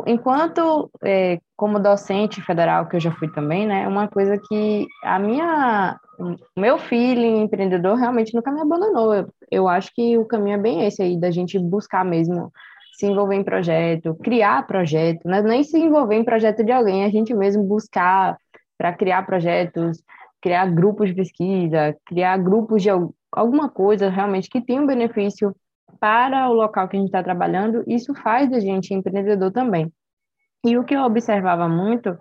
enquanto 0.07 0.91
é, 1.05 1.39
como 1.57 1.79
docente 1.79 2.41
federal 2.43 2.87
que 2.87 2.97
eu 2.97 3.01
já 3.01 3.11
fui 3.13 3.31
também, 3.33 3.67
né, 3.67 3.87
uma 3.87 4.09
coisa 4.09 4.39
que 4.39 4.87
a 5.03 5.19
minha 5.19 5.99
o 6.19 6.61
meu 6.61 6.79
feeling 6.79 7.43
empreendedor 7.43 7.97
realmente 7.97 8.35
nunca 8.35 8.53
me 8.53 8.61
abandonou. 8.61 9.15
Eu, 9.15 9.29
eu 9.51 9.69
acho 9.69 9.91
que 9.95 10.19
o 10.19 10.25
caminho 10.27 10.57
é 10.57 10.59
bem 10.59 10.87
esse 10.87 11.03
aí 11.03 11.19
da 11.19 11.31
gente 11.31 11.59
buscar 11.59 12.05
mesmo 12.05 12.53
se 12.93 13.07
envolver 13.07 13.37
em 13.37 13.43
projeto, 13.43 14.15
criar 14.17 14.67
projeto, 14.67 15.27
né? 15.27 15.41
nem 15.41 15.65
se 15.65 15.79
envolver 15.79 16.17
em 16.17 16.25
projeto 16.25 16.63
de 16.63 16.71
alguém, 16.71 17.05
a 17.05 17.09
gente 17.09 17.33
mesmo 17.33 17.65
buscar 17.65 18.37
para 18.77 18.93
criar 18.93 19.25
projetos, 19.25 20.03
criar 20.43 20.67
grupos 20.67 21.09
de 21.09 21.15
pesquisa, 21.15 21.97
criar 22.05 22.37
grupos 22.37 22.83
de 22.83 22.91
alguma 23.33 23.71
coisa 23.71 24.11
realmente 24.11 24.51
que 24.51 24.61
tenha 24.61 24.83
um 24.83 24.87
benefício 24.87 25.55
para 26.01 26.49
o 26.49 26.55
local 26.55 26.89
que 26.89 26.97
a 26.97 26.99
gente 26.99 27.09
está 27.09 27.23
trabalhando, 27.23 27.85
isso 27.87 28.15
faz 28.15 28.51
da 28.51 28.59
gente 28.59 28.95
empreendedor 28.95 29.53
também. 29.53 29.93
E 30.65 30.77
o 30.77 30.85
que 30.85 30.95
eu 30.95 31.03
observava 31.03 31.69
muito 31.69 32.17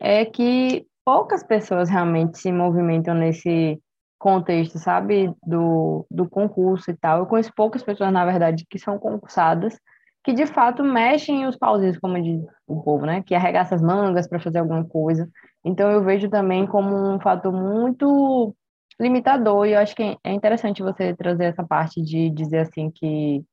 é 0.00 0.24
que 0.24 0.86
poucas 1.04 1.42
pessoas 1.42 1.88
realmente 1.88 2.38
se 2.38 2.50
movimentam 2.50 3.14
nesse 3.14 3.80
contexto, 4.18 4.78
sabe, 4.78 5.32
do, 5.46 6.06
do 6.10 6.28
concurso 6.28 6.90
e 6.90 6.96
tal. 6.96 7.20
Eu 7.20 7.26
conheço 7.26 7.52
poucas 7.54 7.82
pessoas, 7.82 8.12
na 8.12 8.24
verdade, 8.24 8.66
que 8.68 8.78
são 8.78 8.98
concursadas, 8.98 9.78
que 10.24 10.32
de 10.32 10.46
fato 10.46 10.82
mexem 10.82 11.46
os 11.46 11.56
pauzinhos, 11.56 11.98
como 11.98 12.20
diz 12.20 12.42
o 12.66 12.82
povo, 12.82 13.06
né, 13.06 13.22
que 13.22 13.34
arregaça 13.34 13.74
as 13.74 13.82
mangas 13.82 14.28
para 14.28 14.40
fazer 14.40 14.58
alguma 14.58 14.84
coisa. 14.84 15.28
Então 15.64 15.90
eu 15.90 16.02
vejo 16.02 16.28
também 16.28 16.66
como 16.66 16.94
um 16.94 17.20
fator 17.20 17.52
muito 17.52 18.54
limitador, 19.00 19.66
e 19.66 19.72
eu 19.72 19.78
acho 19.78 19.94
que 19.94 20.16
é 20.24 20.32
interessante 20.32 20.82
você 20.82 21.14
trazer 21.14 21.44
essa 21.44 21.64
parte 21.64 22.02
de 22.02 22.30
dizer 22.30 22.58
assim 22.58 22.90
que 22.90 23.44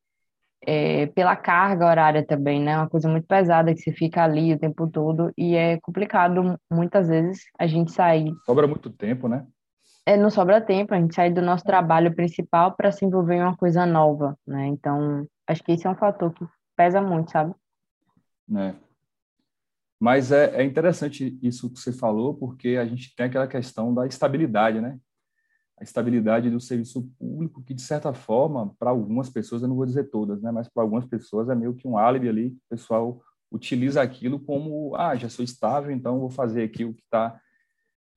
é, 0.66 1.06
pela 1.08 1.36
carga 1.36 1.86
horária 1.86 2.26
também, 2.26 2.60
né? 2.60 2.76
Uma 2.76 2.88
coisa 2.88 3.08
muito 3.08 3.26
pesada 3.26 3.72
que 3.72 3.80
você 3.80 3.92
fica 3.92 4.24
ali 4.24 4.52
o 4.52 4.58
tempo 4.58 4.88
todo 4.88 5.32
e 5.36 5.54
é 5.54 5.78
complicado 5.80 6.58
muitas 6.70 7.08
vezes 7.08 7.44
a 7.58 7.66
gente 7.66 7.92
sair. 7.92 8.32
Sobra 8.44 8.66
muito 8.66 8.90
tempo, 8.90 9.28
né? 9.28 9.46
É, 10.04 10.16
não 10.16 10.30
sobra 10.30 10.60
tempo, 10.60 10.94
a 10.94 11.00
gente 11.00 11.14
sair 11.14 11.32
do 11.32 11.42
nosso 11.42 11.64
trabalho 11.64 12.14
principal 12.14 12.74
para 12.76 12.92
se 12.92 13.04
envolver 13.04 13.36
em 13.36 13.42
uma 13.42 13.56
coisa 13.56 13.84
nova, 13.84 14.36
né? 14.46 14.66
Então, 14.66 15.26
acho 15.46 15.62
que 15.62 15.72
esse 15.72 15.86
é 15.86 15.90
um 15.90 15.96
fator 15.96 16.32
que 16.32 16.44
pesa 16.76 17.00
muito, 17.00 17.30
sabe? 17.30 17.54
É. 18.56 18.74
Mas 19.98 20.30
é, 20.30 20.60
é 20.60 20.64
interessante 20.64 21.38
isso 21.42 21.72
que 21.72 21.80
você 21.80 21.92
falou, 21.92 22.34
porque 22.34 22.76
a 22.80 22.84
gente 22.84 23.14
tem 23.16 23.26
aquela 23.26 23.48
questão 23.48 23.92
da 23.94 24.06
estabilidade, 24.06 24.80
né? 24.80 24.98
A 25.78 25.84
estabilidade 25.84 26.50
do 26.50 26.58
serviço 26.58 27.02
público, 27.18 27.62
que 27.62 27.74
de 27.74 27.82
certa 27.82 28.14
forma, 28.14 28.74
para 28.78 28.90
algumas 28.90 29.28
pessoas, 29.28 29.62
eu 29.62 29.68
não 29.68 29.76
vou 29.76 29.84
dizer 29.84 30.04
todas, 30.04 30.40
né, 30.40 30.50
mas 30.50 30.68
para 30.68 30.82
algumas 30.82 31.04
pessoas 31.04 31.48
é 31.48 31.54
meio 31.54 31.74
que 31.74 31.86
um 31.86 31.98
álibi 31.98 32.28
ali, 32.28 32.46
o 32.48 32.60
pessoal 32.70 33.20
utiliza 33.50 34.02
aquilo 34.02 34.40
como, 34.40 34.94
ah, 34.96 35.14
já 35.14 35.28
sou 35.28 35.44
estável, 35.44 35.90
então 35.90 36.18
vou 36.18 36.30
fazer 36.30 36.62
aqui 36.62 36.84
o 36.84 36.94
que 36.94 37.02
está 37.02 37.38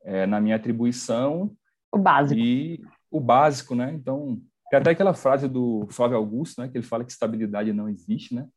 é, 0.04 0.26
na 0.26 0.40
minha 0.40 0.56
atribuição. 0.56 1.56
O 1.92 1.98
básico. 1.98 2.40
E 2.40 2.82
o 3.12 3.20
básico, 3.20 3.76
né? 3.76 3.92
Então, 3.94 4.42
tem 4.70 4.80
até 4.80 4.92
aquela 4.92 5.14
frase 5.14 5.48
do 5.48 5.88
Flávio 5.90 6.18
Augusto, 6.18 6.62
né, 6.62 6.70
que 6.70 6.78
ele 6.78 6.86
fala 6.86 7.04
que 7.04 7.12
estabilidade 7.12 7.74
não 7.74 7.90
existe, 7.90 8.34
né? 8.34 8.48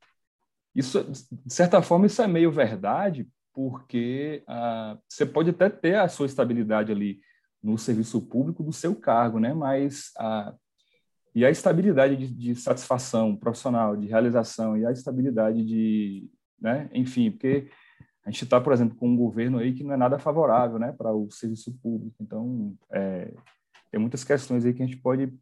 Isso, 0.74 1.04
de 1.04 1.52
certa 1.52 1.82
forma, 1.82 2.06
isso 2.06 2.22
é 2.22 2.26
meio 2.26 2.50
verdade, 2.50 3.28
porque 3.52 4.42
ah, 4.46 4.96
você 5.08 5.26
pode 5.26 5.50
até 5.50 5.68
ter 5.68 5.96
a 5.96 6.08
sua 6.08 6.26
estabilidade 6.26 6.90
ali 6.90 7.20
no 7.62 7.78
serviço 7.78 8.20
público 8.20 8.62
do 8.62 8.72
seu 8.72 8.94
cargo, 8.94 9.38
né? 9.38 9.54
Mas 9.54 10.10
a 10.18 10.54
e 11.34 11.46
a 11.46 11.50
estabilidade 11.50 12.16
de, 12.16 12.28
de 12.28 12.54
satisfação 12.54 13.34
profissional, 13.34 13.96
de 13.96 14.06
realização 14.06 14.76
e 14.76 14.84
a 14.84 14.92
estabilidade 14.92 15.64
de, 15.64 16.30
né? 16.60 16.90
Enfim, 16.92 17.30
porque 17.30 17.70
a 18.24 18.30
gente 18.30 18.44
está, 18.44 18.60
por 18.60 18.72
exemplo, 18.72 18.96
com 18.96 19.08
um 19.08 19.16
governo 19.16 19.58
aí 19.58 19.72
que 19.72 19.82
não 19.82 19.94
é 19.94 19.96
nada 19.96 20.18
favorável, 20.18 20.78
né, 20.78 20.92
para 20.92 21.12
o 21.12 21.28
serviço 21.30 21.76
público. 21.82 22.14
Então, 22.20 22.76
é, 22.92 23.32
tem 23.90 24.00
muitas 24.00 24.22
questões 24.22 24.64
aí 24.64 24.72
que 24.72 24.82
a 24.82 24.86
gente 24.86 24.98
pode 24.98 25.32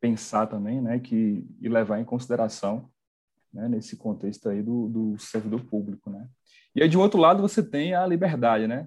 pensar 0.00 0.46
também, 0.46 0.82
né, 0.82 0.98
que 0.98 1.46
e 1.60 1.68
levar 1.68 1.98
em 1.98 2.04
consideração, 2.04 2.90
né, 3.52 3.68
nesse 3.68 3.96
contexto 3.96 4.48
aí 4.48 4.62
do, 4.62 4.88
do 4.88 5.18
servidor 5.18 5.62
público, 5.64 6.10
né. 6.10 6.28
E 6.74 6.82
aí 6.82 6.88
de 6.88 6.98
outro 6.98 7.18
lado 7.18 7.40
você 7.40 7.62
tem 7.62 7.94
a 7.94 8.06
liberdade, 8.06 8.66
né. 8.66 8.86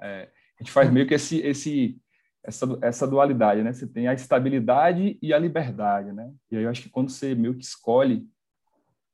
É, 0.00 0.28
a 0.58 0.62
gente 0.62 0.72
faz 0.72 0.90
meio 0.90 1.06
que 1.06 1.14
esse 1.14 1.38
esse 1.38 2.00
essa, 2.44 2.66
essa 2.82 3.06
dualidade, 3.06 3.62
né? 3.62 3.72
Você 3.72 3.86
tem 3.86 4.08
a 4.08 4.14
estabilidade 4.14 5.18
e 5.22 5.32
a 5.32 5.38
liberdade, 5.38 6.12
né? 6.12 6.30
E 6.50 6.56
aí 6.56 6.64
eu 6.64 6.70
acho 6.70 6.82
que 6.82 6.90
quando 6.90 7.10
você 7.10 7.34
meio 7.34 7.54
que 7.54 7.64
escolhe 7.64 8.26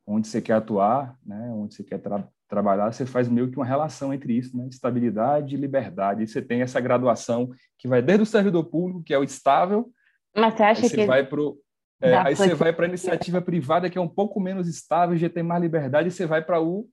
onde 0.06 0.26
você 0.26 0.40
quer 0.40 0.54
atuar, 0.54 1.16
né? 1.24 1.50
Onde 1.52 1.74
você 1.74 1.84
quer 1.84 1.98
tra 1.98 2.26
trabalhar, 2.48 2.90
você 2.90 3.04
faz 3.04 3.28
meio 3.28 3.50
que 3.50 3.58
uma 3.58 3.66
relação 3.66 4.14
entre 4.14 4.32
isso, 4.32 4.56
né? 4.56 4.66
Estabilidade 4.70 5.54
e 5.54 5.58
liberdade. 5.58 6.22
E 6.22 6.26
você 6.26 6.40
tem 6.40 6.62
essa 6.62 6.80
graduação 6.80 7.50
que 7.76 7.86
vai 7.86 8.00
desde 8.00 8.22
o 8.22 8.26
servidor 8.26 8.64
público, 8.64 9.02
que 9.02 9.12
é 9.12 9.18
o 9.18 9.22
estável, 9.22 9.92
mas 10.34 10.54
você 10.54 10.62
acha 10.62 10.82
aí 10.82 10.88
você 10.88 10.96
que 10.96 11.06
vai 11.06 11.26
pro 11.26 11.58
é, 12.00 12.16
aí 12.16 12.36
você 12.36 12.54
vai 12.54 12.72
para 12.72 12.86
a 12.86 12.88
iniciativa 12.88 13.42
privada 13.42 13.90
que 13.90 13.98
é 13.98 14.00
um 14.00 14.08
pouco 14.08 14.40
menos 14.40 14.68
estável, 14.68 15.16
já 15.16 15.28
tem 15.28 15.42
mais 15.42 15.60
liberdade, 15.60 16.08
e 16.08 16.10
você 16.10 16.26
vai 16.26 16.42
para 16.42 16.60
o 16.60 16.88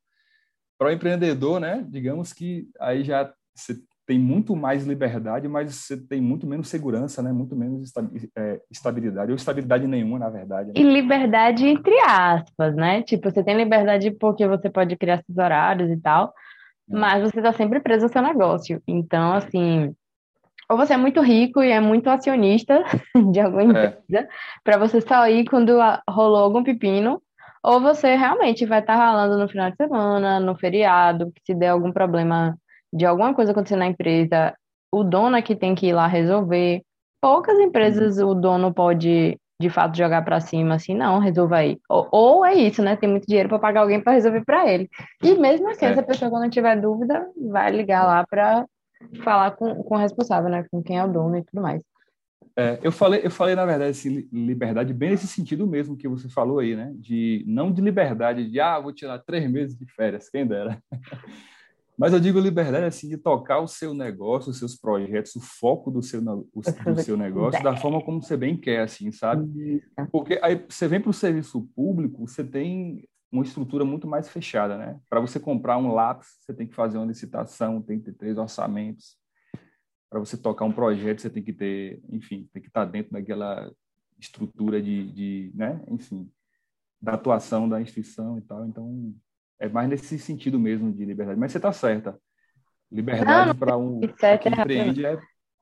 para 0.77 0.89
o 0.89 0.91
empreendedor, 0.91 1.59
né? 1.59 1.85
Digamos 1.87 2.33
que 2.33 2.67
aí 2.79 3.03
já 3.03 3.33
você 3.55 3.79
tem 4.05 4.19
muito 4.19 4.55
mais 4.55 4.85
liberdade, 4.85 5.47
mas 5.47 5.73
você 5.73 5.97
tem 5.97 6.21
muito 6.21 6.45
menos 6.45 6.67
segurança, 6.67 7.23
né? 7.23 7.31
Muito 7.31 7.55
menos 7.55 7.91
é, 8.37 8.61
estabilidade, 8.69 9.31
ou 9.31 9.35
estabilidade 9.35 9.87
nenhuma, 9.87 10.19
na 10.19 10.29
verdade. 10.29 10.67
Né? 10.67 10.73
E 10.75 10.83
liberdade 10.83 11.67
entre 11.67 11.97
aspas, 12.01 12.75
né? 12.75 13.01
Tipo, 13.01 13.31
você 13.31 13.43
tem 13.43 13.57
liberdade 13.57 14.11
porque 14.11 14.47
você 14.47 14.69
pode 14.69 14.95
criar 14.95 15.23
seus 15.23 15.37
horários 15.37 15.89
e 15.89 15.97
tal, 15.97 16.33
é. 16.89 16.95
mas 16.95 17.23
você 17.23 17.39
está 17.39 17.51
sempre 17.51 17.79
preso 17.79 18.05
ao 18.05 18.11
seu 18.11 18.21
negócio. 18.21 18.81
Então, 18.87 19.33
assim, 19.33 19.95
ou 20.69 20.77
você 20.77 20.93
é 20.93 20.97
muito 20.97 21.19
rico 21.21 21.63
e 21.63 21.71
é 21.71 21.79
muito 21.79 22.07
acionista 22.09 22.83
de 23.31 23.39
alguma 23.39 23.63
é. 23.63 23.65
empresa, 23.65 23.97
é. 24.13 24.27
para 24.63 24.77
você 24.77 25.01
só 25.01 25.27
ir 25.27 25.45
quando 25.45 25.79
rolou 26.07 26.43
algum 26.43 26.63
pepino, 26.63 27.21
ou 27.63 27.81
você 27.81 28.15
realmente 28.15 28.67
vai 28.67 28.81
estar 28.81 28.95
tá 28.95 28.99
ralando 28.99 29.39
no 29.39 29.49
final 29.49 29.71
de 29.71 29.77
semana, 29.77 30.39
no 30.39 30.55
feriado, 30.55 31.31
que 31.31 31.41
se 31.43 31.55
der 31.55 31.69
algum 31.69 31.91
problema 31.91 32.55
de 32.95 33.05
alguma 33.05 33.33
coisa 33.33 33.51
acontecer 33.51 33.75
na 33.75 33.87
empresa, 33.87 34.55
o 34.91 35.03
dono 35.03 35.35
é 35.35 35.41
que 35.41 35.55
tem 35.55 35.75
que 35.75 35.87
ir 35.87 35.93
lá 35.93 36.07
resolver. 36.07 36.81
Poucas 37.21 37.59
empresas 37.59 38.17
o 38.19 38.33
dono 38.33 38.73
pode 38.73 39.37
de 39.61 39.69
fato 39.69 39.97
jogar 39.97 40.23
para 40.23 40.39
cima 40.39 40.75
assim, 40.75 40.95
não, 40.95 41.19
resolva 41.19 41.57
aí. 41.57 41.77
Ou, 41.89 42.07
ou, 42.11 42.45
é 42.45 42.53
isso, 42.53 42.81
né? 42.81 42.95
Tem 42.95 43.09
muito 43.09 43.27
dinheiro 43.27 43.49
para 43.49 43.59
pagar 43.59 43.81
alguém 43.81 44.01
para 44.01 44.13
resolver 44.13 44.43
para 44.45 44.71
ele. 44.71 44.89
E 45.21 45.35
mesmo 45.35 45.69
assim, 45.69 45.85
é. 45.85 45.89
essa 45.89 46.03
pessoa 46.03 46.31
quando 46.31 46.49
tiver 46.49 46.79
dúvida, 46.79 47.27
vai 47.49 47.71
ligar 47.71 48.05
lá 48.05 48.25
para 48.25 48.65
falar 49.23 49.51
com, 49.51 49.83
com 49.83 49.95
o 49.95 49.97
responsável, 49.97 50.49
né? 50.49 50.65
Com 50.71 50.81
quem 50.81 50.97
é 50.97 51.03
o 51.03 51.11
dono 51.11 51.37
e 51.37 51.43
tudo 51.43 51.61
mais. 51.61 51.81
É, 52.57 52.79
eu 52.81 52.91
falei, 52.91 53.19
eu 53.21 53.31
falei 53.31 53.53
na 53.53 53.65
verdade 53.65 53.91
assim, 53.91 54.29
liberdade 54.31 54.93
bem 54.93 55.09
nesse 55.09 55.27
sentido 55.27 55.67
mesmo 55.67 55.97
que 55.97 56.07
você 56.07 56.29
falou 56.29 56.59
aí, 56.59 56.75
né? 56.75 56.93
De 56.95 57.43
não 57.45 57.71
de 57.71 57.81
liberdade 57.81 58.49
de 58.49 58.59
ah, 58.61 58.79
vou 58.79 58.93
tirar 58.93 59.19
três 59.19 59.49
meses 59.51 59.77
de 59.77 59.85
férias, 59.85 60.29
quem 60.29 60.47
dera. 60.47 60.81
Mas 61.97 62.13
eu 62.13 62.19
digo 62.19 62.39
liberdade 62.39 62.85
assim 62.85 63.07
de 63.07 63.17
tocar 63.17 63.59
o 63.59 63.67
seu 63.67 63.93
negócio, 63.93 64.51
os 64.51 64.59
seus 64.59 64.75
projetos, 64.75 65.35
o 65.35 65.41
foco 65.41 65.89
do 65.89 66.01
seu, 66.01 66.21
o, 66.21 66.61
do 66.61 67.01
seu 67.01 67.15
negócio 67.15 67.63
da 67.63 67.75
forma 67.75 68.03
como 68.03 68.21
você 68.21 68.35
bem 68.35 68.57
quer, 68.57 68.81
assim, 68.81 69.11
sabe? 69.11 69.81
Porque 70.11 70.39
aí 70.41 70.65
você 70.67 70.87
vem 70.87 70.99
para 70.99 71.09
o 71.09 71.13
serviço 71.13 71.61
público, 71.75 72.27
você 72.27 72.43
tem 72.43 73.07
uma 73.31 73.43
estrutura 73.43 73.83
muito 73.83 74.07
mais 74.07 74.29
fechada, 74.29 74.77
né? 74.77 74.99
Para 75.09 75.19
você 75.19 75.39
comprar 75.39 75.77
um 75.77 75.93
lápis, 75.93 76.37
você 76.39 76.53
tem 76.53 76.67
que 76.67 76.75
fazer 76.75 76.97
uma 76.97 77.07
licitação, 77.07 77.81
tem 77.81 77.99
que 77.99 78.05
ter 78.05 78.13
três 78.13 78.37
orçamentos. 78.37 79.17
Para 80.09 80.19
você 80.19 80.37
tocar 80.37 80.65
um 80.65 80.71
projeto, 80.71 81.21
você 81.21 81.29
tem 81.29 81.43
que 81.43 81.53
ter, 81.53 82.01
enfim, 82.09 82.49
tem 82.53 82.61
que 82.61 82.69
estar 82.69 82.85
dentro 82.85 83.11
daquela 83.13 83.71
estrutura 84.19 84.81
de, 84.81 85.11
de 85.11 85.51
né? 85.53 85.83
Enfim, 85.89 86.29
da 87.01 87.13
atuação 87.13 87.67
da 87.67 87.81
instituição 87.81 88.37
e 88.37 88.41
tal. 88.41 88.65
Então, 88.65 89.13
é 89.59 89.69
mais 89.69 89.89
nesse 89.89 90.19
sentido 90.19 90.59
mesmo 90.59 90.91
de 90.91 91.05
liberdade. 91.05 91.39
Mas 91.39 91.51
você 91.51 91.57
está 91.57 91.71
certa. 91.71 92.17
Liberdade 92.91 93.57
para 93.57 93.77
um 93.77 94.01
é 94.21 94.37
que 94.37 94.49
empreende 94.49 95.05
é 95.05 95.17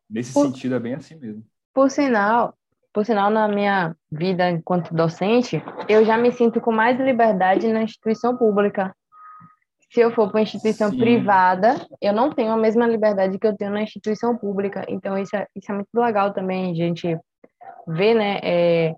nesse 0.10 0.34
por, 0.34 0.46
sentido 0.46 0.76
é 0.76 0.80
bem 0.80 0.94
assim 0.94 1.16
mesmo. 1.16 1.44
Por 1.74 1.90
sinal, 1.90 2.56
por 2.94 3.06
sinal 3.06 3.30
na 3.30 3.48
minha 3.48 3.96
vida 4.12 4.50
enquanto 4.50 4.94
docente, 4.94 5.64
eu 5.88 6.06
já 6.06 6.18
me 6.18 6.32
sinto 6.32 6.62
com 6.62 6.72
mais 6.72 7.00
liberdade 7.00 7.72
na 7.72 7.84
instituição 7.84 8.38
pública. 8.38 8.96
Se 9.92 10.02
eu 10.02 10.12
for 10.12 10.28
para 10.30 10.40
uma 10.40 10.44
instituição 10.44 10.90
Sim. 10.90 10.98
privada, 10.98 11.76
eu 12.02 12.14
não 12.14 12.32
tenho 12.32 12.52
a 12.52 12.58
mesma 12.58 12.88
liberdade 12.88 13.38
que 13.38 13.48
eu 13.48 13.56
tenho 13.56 13.72
na 13.72 13.84
instituição 13.84 14.36
pública. 14.38 14.86
Então 14.88 15.18
isso 15.18 15.36
é, 15.36 15.48
isso 15.56 15.72
é 15.72 15.76
muito 15.76 15.90
legal 15.96 16.34
também, 16.34 16.72
a 16.72 16.76
gente 16.76 17.18
ver, 17.88 18.16
né? 18.16 18.40
É, 18.44 18.96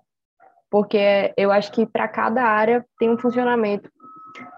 porque 0.70 1.32
eu 1.36 1.52
acho 1.52 1.70
que 1.70 1.86
para 1.86 2.08
cada 2.08 2.42
área 2.42 2.84
tem 2.98 3.10
um 3.10 3.18
funcionamento. 3.18 3.90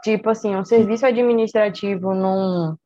Tipo 0.02 0.30
assim, 0.30 0.54
um 0.54 0.64
serviço 0.64 1.06
administrativo 1.06 2.14
num, 2.14 2.76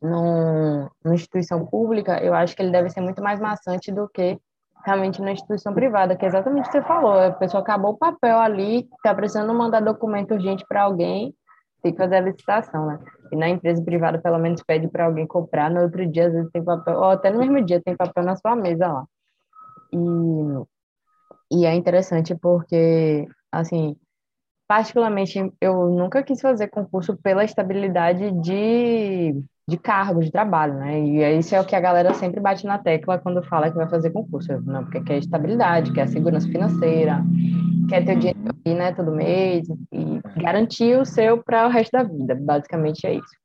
num, 0.00 0.88
numa 1.04 1.14
instituição 1.14 1.66
pública, 1.66 2.22
eu 2.22 2.34
acho 2.34 2.54
que 2.54 2.62
ele 2.62 2.72
deve 2.72 2.90
ser 2.90 3.00
muito 3.00 3.22
mais 3.22 3.40
maçante 3.40 3.92
do 3.92 4.08
que 4.08 4.38
realmente 4.84 5.20
na 5.20 5.32
instituição 5.32 5.74
privada, 5.74 6.16
que 6.16 6.24
é 6.24 6.28
exatamente 6.28 6.68
o 6.68 6.70
que 6.70 6.78
você 6.78 6.82
falou. 6.82 7.12
A 7.12 7.32
pessoa 7.32 7.62
acabou 7.62 7.92
o 7.92 7.98
papel 7.98 8.38
ali, 8.38 8.88
está 8.96 9.14
precisando 9.14 9.52
mandar 9.54 9.80
documento 9.80 10.32
urgente 10.34 10.64
para 10.66 10.82
alguém, 10.82 11.34
tem 11.82 11.92
que 11.92 11.98
fazer 11.98 12.16
a 12.16 12.20
licitação, 12.20 12.86
né? 12.86 12.98
E 13.30 13.36
na 13.36 13.48
empresa 13.48 13.82
privada, 13.82 14.18
pelo 14.18 14.38
menos, 14.38 14.62
pede 14.62 14.88
para 14.88 15.04
alguém 15.06 15.26
comprar, 15.26 15.70
no 15.70 15.82
outro 15.82 16.06
dia, 16.06 16.28
às 16.28 16.32
vezes, 16.32 16.50
tem 16.50 16.64
papel, 16.64 16.96
ou 16.96 17.04
até 17.04 17.30
no 17.30 17.38
mesmo 17.38 17.64
dia, 17.64 17.82
tem 17.82 17.96
papel 17.96 18.24
na 18.24 18.36
sua 18.36 18.56
mesa 18.56 18.88
lá. 18.88 19.04
E, 19.92 21.58
e 21.58 21.66
é 21.66 21.74
interessante 21.74 22.34
porque, 22.34 23.26
assim, 23.52 23.96
particularmente, 24.68 25.50
eu 25.60 25.88
nunca 25.88 26.22
quis 26.22 26.40
fazer 26.40 26.68
concurso 26.68 27.16
pela 27.16 27.42
estabilidade 27.42 28.30
de 28.42 29.34
de 29.68 29.76
cargo 29.76 30.20
de 30.22 30.32
trabalho, 30.32 30.72
né? 30.78 30.98
E 30.98 31.38
isso 31.38 31.54
é 31.54 31.60
o 31.60 31.64
que 31.64 31.76
a 31.76 31.80
galera 31.80 32.14
sempre 32.14 32.40
bate 32.40 32.66
na 32.66 32.78
tecla 32.78 33.18
quando 33.18 33.42
fala 33.42 33.70
que 33.70 33.76
vai 33.76 33.86
fazer 33.86 34.08
concurso, 34.10 34.50
não, 34.62 34.82
porque 34.82 35.02
quer 35.02 35.18
estabilidade, 35.18 35.92
quer 35.92 36.08
segurança 36.08 36.48
financeira, 36.48 37.22
quer 37.86 38.02
ter 38.02 38.16
o 38.16 38.18
dinheiro 38.18 38.54
aí, 38.64 38.74
né, 38.74 38.92
todo 38.92 39.12
mês 39.12 39.68
e 39.92 40.22
garantir 40.40 40.98
o 40.98 41.04
seu 41.04 41.42
para 41.44 41.66
o 41.66 41.70
resto 41.70 41.92
da 41.92 42.02
vida, 42.02 42.34
basicamente 42.34 43.06
é 43.06 43.16
isso. 43.16 43.36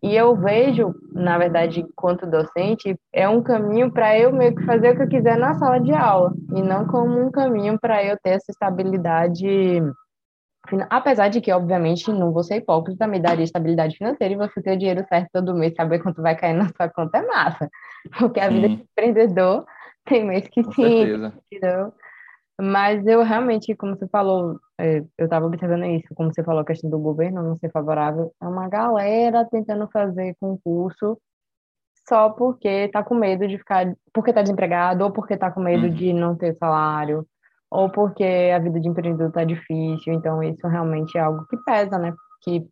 E 0.00 0.14
eu 0.14 0.36
vejo, 0.36 0.94
na 1.12 1.36
verdade, 1.38 1.80
enquanto 1.80 2.24
docente, 2.24 2.96
é 3.12 3.28
um 3.28 3.42
caminho 3.42 3.90
para 3.90 4.16
eu 4.16 4.32
meio 4.32 4.54
que 4.54 4.64
fazer 4.64 4.92
o 4.92 4.96
que 4.96 5.02
eu 5.02 5.08
quiser 5.08 5.36
na 5.36 5.54
sala 5.54 5.80
de 5.80 5.92
aula, 5.92 6.32
e 6.54 6.62
não 6.62 6.86
como 6.86 7.20
um 7.20 7.32
caminho 7.32 7.76
para 7.80 8.04
eu 8.04 8.16
ter 8.22 8.30
essa 8.30 8.52
estabilidade 8.52 9.82
Apesar 10.88 11.28
de 11.28 11.40
que, 11.40 11.52
obviamente, 11.52 12.10
não 12.12 12.32
vou 12.32 12.44
ser 12.44 12.56
hipócrita, 12.56 13.06
me 13.06 13.18
daria 13.18 13.44
estabilidade 13.44 13.96
financeira 13.96 14.34
e 14.34 14.36
você 14.36 14.62
ter 14.62 14.74
o 14.74 14.78
dinheiro 14.78 15.04
certo 15.08 15.28
todo 15.32 15.54
mês, 15.54 15.74
saber 15.74 16.00
quanto 16.00 16.22
vai 16.22 16.36
cair 16.36 16.54
na 16.54 16.68
sua 16.68 16.88
conta 16.88 17.18
é 17.18 17.26
massa. 17.26 17.68
Porque 18.18 18.40
a 18.40 18.48
sim. 18.48 18.54
vida 18.54 18.68
de 18.68 18.82
empreendedor 18.82 19.66
tem 20.04 20.24
mês 20.24 20.46
que 20.48 20.62
Com 20.62 20.72
sim. 20.72 21.32
Entendeu? 21.50 21.92
Mas 22.60 23.04
eu 23.06 23.22
realmente, 23.22 23.74
como 23.74 23.96
você 23.96 24.06
falou, 24.06 24.60
é, 24.78 24.98
eu 25.18 25.24
estava 25.24 25.46
observando 25.46 25.84
isso, 25.84 26.14
como 26.14 26.32
você 26.32 26.44
falou, 26.44 26.60
a 26.60 26.64
questão 26.64 26.88
do 26.88 26.98
governo 26.98 27.42
não 27.42 27.56
ser 27.56 27.70
favorável, 27.70 28.32
é 28.40 28.46
uma 28.46 28.68
galera 28.68 29.44
tentando 29.50 29.88
fazer 29.90 30.36
concurso 30.38 31.18
só 32.08 32.30
porque 32.30 32.68
está 32.68 33.02
com 33.02 33.14
medo 33.14 33.46
de 33.48 33.58
ficar, 33.58 33.94
porque 34.12 34.30
está 34.30 34.42
desempregado, 34.42 35.04
ou 35.04 35.12
porque 35.12 35.34
está 35.34 35.50
com 35.50 35.60
medo 35.60 35.86
uhum. 35.86 35.94
de 35.94 36.12
não 36.12 36.36
ter 36.36 36.56
salário, 36.56 37.26
ou 37.72 37.88
porque 37.88 38.22
a 38.54 38.58
vida 38.58 38.78
de 38.78 38.86
empreendedor 38.86 39.28
está 39.28 39.44
difícil. 39.44 40.12
Então, 40.12 40.42
isso 40.42 40.68
realmente 40.68 41.16
é 41.16 41.22
algo 41.22 41.46
que 41.46 41.56
pesa, 41.64 41.98
né? 41.98 42.14
Que, 42.42 42.60
de 42.60 42.68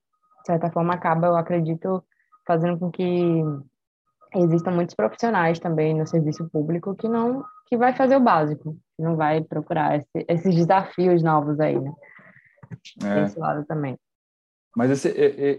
certa 0.46 0.70
forma, 0.70 0.92
acaba, 0.92 1.26
eu 1.26 1.36
acredito, 1.36 2.04
fazendo 2.46 2.78
com 2.78 2.90
que 2.90 3.42
existam 4.34 4.72
muitos 4.72 4.94
profissionais 4.94 5.58
também 5.58 5.98
no 5.98 6.06
serviço 6.06 6.48
público 6.50 6.94
que 6.94 7.08
não 7.08 7.42
que 7.66 7.76
vai 7.76 7.94
fazer 7.94 8.16
o 8.16 8.20
básico, 8.20 8.76
que 8.96 9.02
não 9.02 9.16
vai 9.16 9.42
procurar 9.42 9.96
esse, 9.96 10.26
esses 10.28 10.54
desafios 10.54 11.22
novos 11.22 11.58
aí, 11.60 11.80
né? 11.80 11.92
É. 13.02 13.22
Esse 13.22 13.38
lado 13.38 13.64
também. 13.64 13.96
Mas 14.76 14.90
esse, 14.90 15.08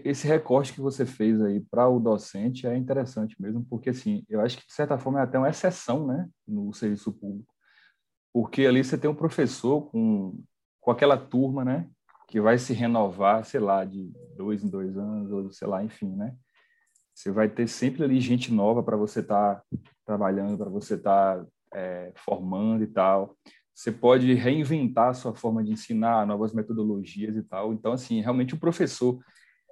esse 0.04 0.26
recorte 0.26 0.72
que 0.72 0.80
você 0.80 1.04
fez 1.04 1.42
aí 1.42 1.60
para 1.60 1.88
o 1.88 1.98
docente 1.98 2.66
é 2.66 2.76
interessante 2.76 3.34
mesmo, 3.40 3.64
porque 3.68 3.90
assim, 3.90 4.24
eu 4.28 4.40
acho 4.40 4.58
que 4.58 4.66
de 4.66 4.72
certa 4.72 4.98
forma 4.98 5.20
é 5.20 5.22
até 5.22 5.38
uma 5.38 5.50
exceção, 5.50 6.06
né, 6.06 6.28
no 6.46 6.72
serviço 6.72 7.12
público 7.12 7.51
porque 8.32 8.66
ali 8.66 8.82
você 8.82 8.96
tem 8.96 9.10
um 9.10 9.14
professor 9.14 9.90
com, 9.90 10.42
com 10.80 10.90
aquela 10.90 11.16
turma, 11.16 11.64
né, 11.64 11.88
que 12.28 12.40
vai 12.40 12.56
se 12.58 12.72
renovar, 12.72 13.44
sei 13.44 13.60
lá, 13.60 13.84
de 13.84 14.10
dois 14.36 14.64
em 14.64 14.68
dois 14.68 14.96
anos, 14.96 15.30
ou 15.30 15.50
sei 15.50 15.68
lá, 15.68 15.84
enfim, 15.84 16.16
né? 16.16 16.34
Você 17.14 17.30
vai 17.30 17.48
ter 17.48 17.68
sempre 17.68 18.02
ali 18.02 18.18
gente 18.20 18.52
nova 18.52 18.82
para 18.82 18.96
você 18.96 19.20
estar 19.20 19.56
tá 19.56 19.62
trabalhando, 20.06 20.56
para 20.56 20.70
você 20.70 20.94
estar 20.94 21.38
tá, 21.38 21.46
é, 21.74 22.10
formando 22.16 22.82
e 22.82 22.86
tal. 22.86 23.36
Você 23.74 23.92
pode 23.92 24.32
reinventar 24.32 25.10
a 25.10 25.14
sua 25.14 25.34
forma 25.34 25.62
de 25.62 25.72
ensinar, 25.72 26.26
novas 26.26 26.54
metodologias 26.54 27.36
e 27.36 27.42
tal. 27.42 27.72
Então, 27.74 27.92
assim, 27.92 28.20
realmente 28.20 28.54
o 28.54 28.58
professor, 28.58 29.22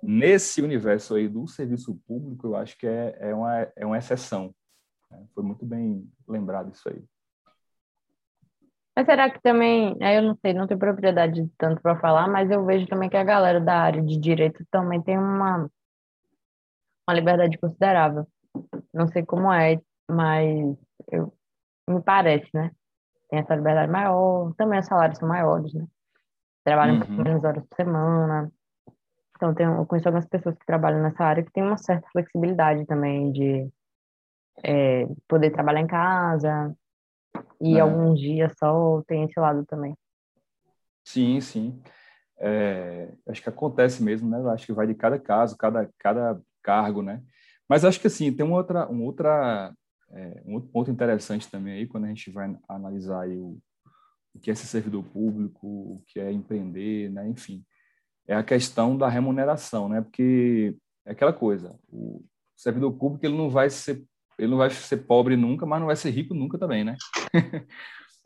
nesse 0.03 0.61
universo 0.61 1.15
aí 1.15 1.29
do 1.29 1.47
serviço 1.47 1.99
público, 2.07 2.49
eu 2.49 2.57
acho 2.57 2.77
que 2.77 2.87
é, 2.87 3.17
é, 3.21 3.35
uma, 3.35 3.57
é 3.75 3.87
uma 3.87 3.99
exceção. 3.99 4.55
Né? 5.11 5.25
Foi 5.35 5.43
muito 5.43 5.65
bem 5.65 6.07
lembrado 6.29 6.73
isso 6.75 6.89
aí. 6.89 7.03
Mas 9.01 9.07
será 9.07 9.31
que 9.31 9.41
também, 9.41 9.97
eu 9.99 10.23
não 10.23 10.37
sei, 10.45 10.53
não 10.53 10.67
tenho 10.67 10.79
propriedade 10.79 11.51
tanto 11.57 11.81
para 11.81 11.99
falar, 11.99 12.29
mas 12.29 12.51
eu 12.51 12.67
vejo 12.67 12.87
também 12.87 13.09
que 13.09 13.17
a 13.17 13.25
galera 13.25 13.59
da 13.59 13.75
área 13.75 14.03
de 14.03 14.19
direito 14.19 14.63
também 14.71 15.01
tem 15.01 15.17
uma, 15.17 15.71
uma 17.09 17.15
liberdade 17.15 17.57
considerável. 17.57 18.27
Não 18.93 19.09
sei 19.09 19.25
como 19.25 19.51
é, 19.51 19.81
mas 20.07 20.77
eu, 21.11 21.33
me 21.89 22.03
parece, 22.03 22.47
né? 22.53 22.73
Tem 23.31 23.39
essa 23.39 23.55
liberdade 23.55 23.91
maior, 23.91 24.53
também 24.59 24.79
os 24.79 24.87
salários 24.87 25.19
são 25.19 25.27
maiores, 25.27 25.73
né? 25.73 25.87
Trabalham 26.63 27.01
uhum. 27.01 27.25
menos 27.25 27.43
horas 27.43 27.65
por 27.65 27.77
semana. 27.77 28.53
Então, 29.35 29.55
tenho, 29.55 29.77
eu 29.77 29.87
conheço 29.87 30.09
algumas 30.09 30.29
pessoas 30.29 30.59
que 30.59 30.67
trabalham 30.67 31.01
nessa 31.01 31.25
área 31.25 31.43
que 31.43 31.53
tem 31.53 31.63
uma 31.63 31.79
certa 31.79 32.07
flexibilidade 32.13 32.85
também 32.85 33.33
de 33.33 33.67
é, 34.63 35.07
poder 35.27 35.53
trabalhar 35.53 35.81
em 35.81 35.87
casa, 35.87 36.77
e 37.61 37.77
é. 37.77 37.81
alguns 37.81 38.19
dias 38.19 38.53
só 38.59 39.03
tem 39.07 39.25
esse 39.25 39.39
lado 39.39 39.65
também. 39.67 39.97
Sim, 41.05 41.41
sim. 41.41 41.83
É, 42.39 43.13
acho 43.29 43.43
que 43.43 43.49
acontece 43.49 44.03
mesmo, 44.03 44.29
né? 44.29 44.39
Acho 44.51 44.67
que 44.67 44.73
vai 44.73 44.87
de 44.87 44.95
cada 44.95 45.19
caso, 45.19 45.57
cada, 45.57 45.91
cada 45.99 46.41
cargo, 46.63 47.03
né? 47.03 47.23
Mas 47.69 47.85
acho 47.85 48.01
que 48.01 48.07
assim, 48.07 48.33
tem 48.33 48.45
uma 48.45 48.57
outra, 48.57 48.91
um, 48.91 49.05
outra, 49.05 49.73
é, 50.11 50.43
um 50.47 50.55
outro 50.55 50.71
ponto 50.71 50.91
interessante 50.91 51.51
também 51.51 51.75
aí, 51.75 51.87
quando 51.87 52.05
a 52.05 52.09
gente 52.09 52.31
vai 52.31 52.57
analisar 52.69 53.29
o, 53.29 53.59
o 54.35 54.41
que 54.41 54.51
é 54.51 54.55
ser 54.55 54.67
servidor 54.67 55.05
público, 55.05 55.67
o 55.67 56.03
que 56.07 56.19
é 56.19 56.33
empreender, 56.33 57.11
né? 57.11 57.29
Enfim, 57.29 57.65
é 58.27 58.35
a 58.35 58.43
questão 58.43 58.97
da 58.97 59.09
remuneração, 59.09 59.89
né? 59.89 60.01
Porque 60.01 60.77
é 61.05 61.13
aquela 61.13 61.33
coisa, 61.33 61.79
o 61.89 62.25
servidor 62.57 62.93
público 62.93 63.27
ele 63.27 63.37
não 63.37 63.51
vai 63.51 63.69
ser 63.69 64.05
ele 64.41 64.51
não 64.51 64.57
vai 64.57 64.71
ser 64.71 64.97
pobre 64.99 65.37
nunca, 65.37 65.67
mas 65.67 65.81
não 65.81 65.87
vai 65.87 65.97
ser 65.97 66.11
rico 66.11 66.33
nunca 66.35 66.57
também, 66.57 66.83
né? 66.83 66.97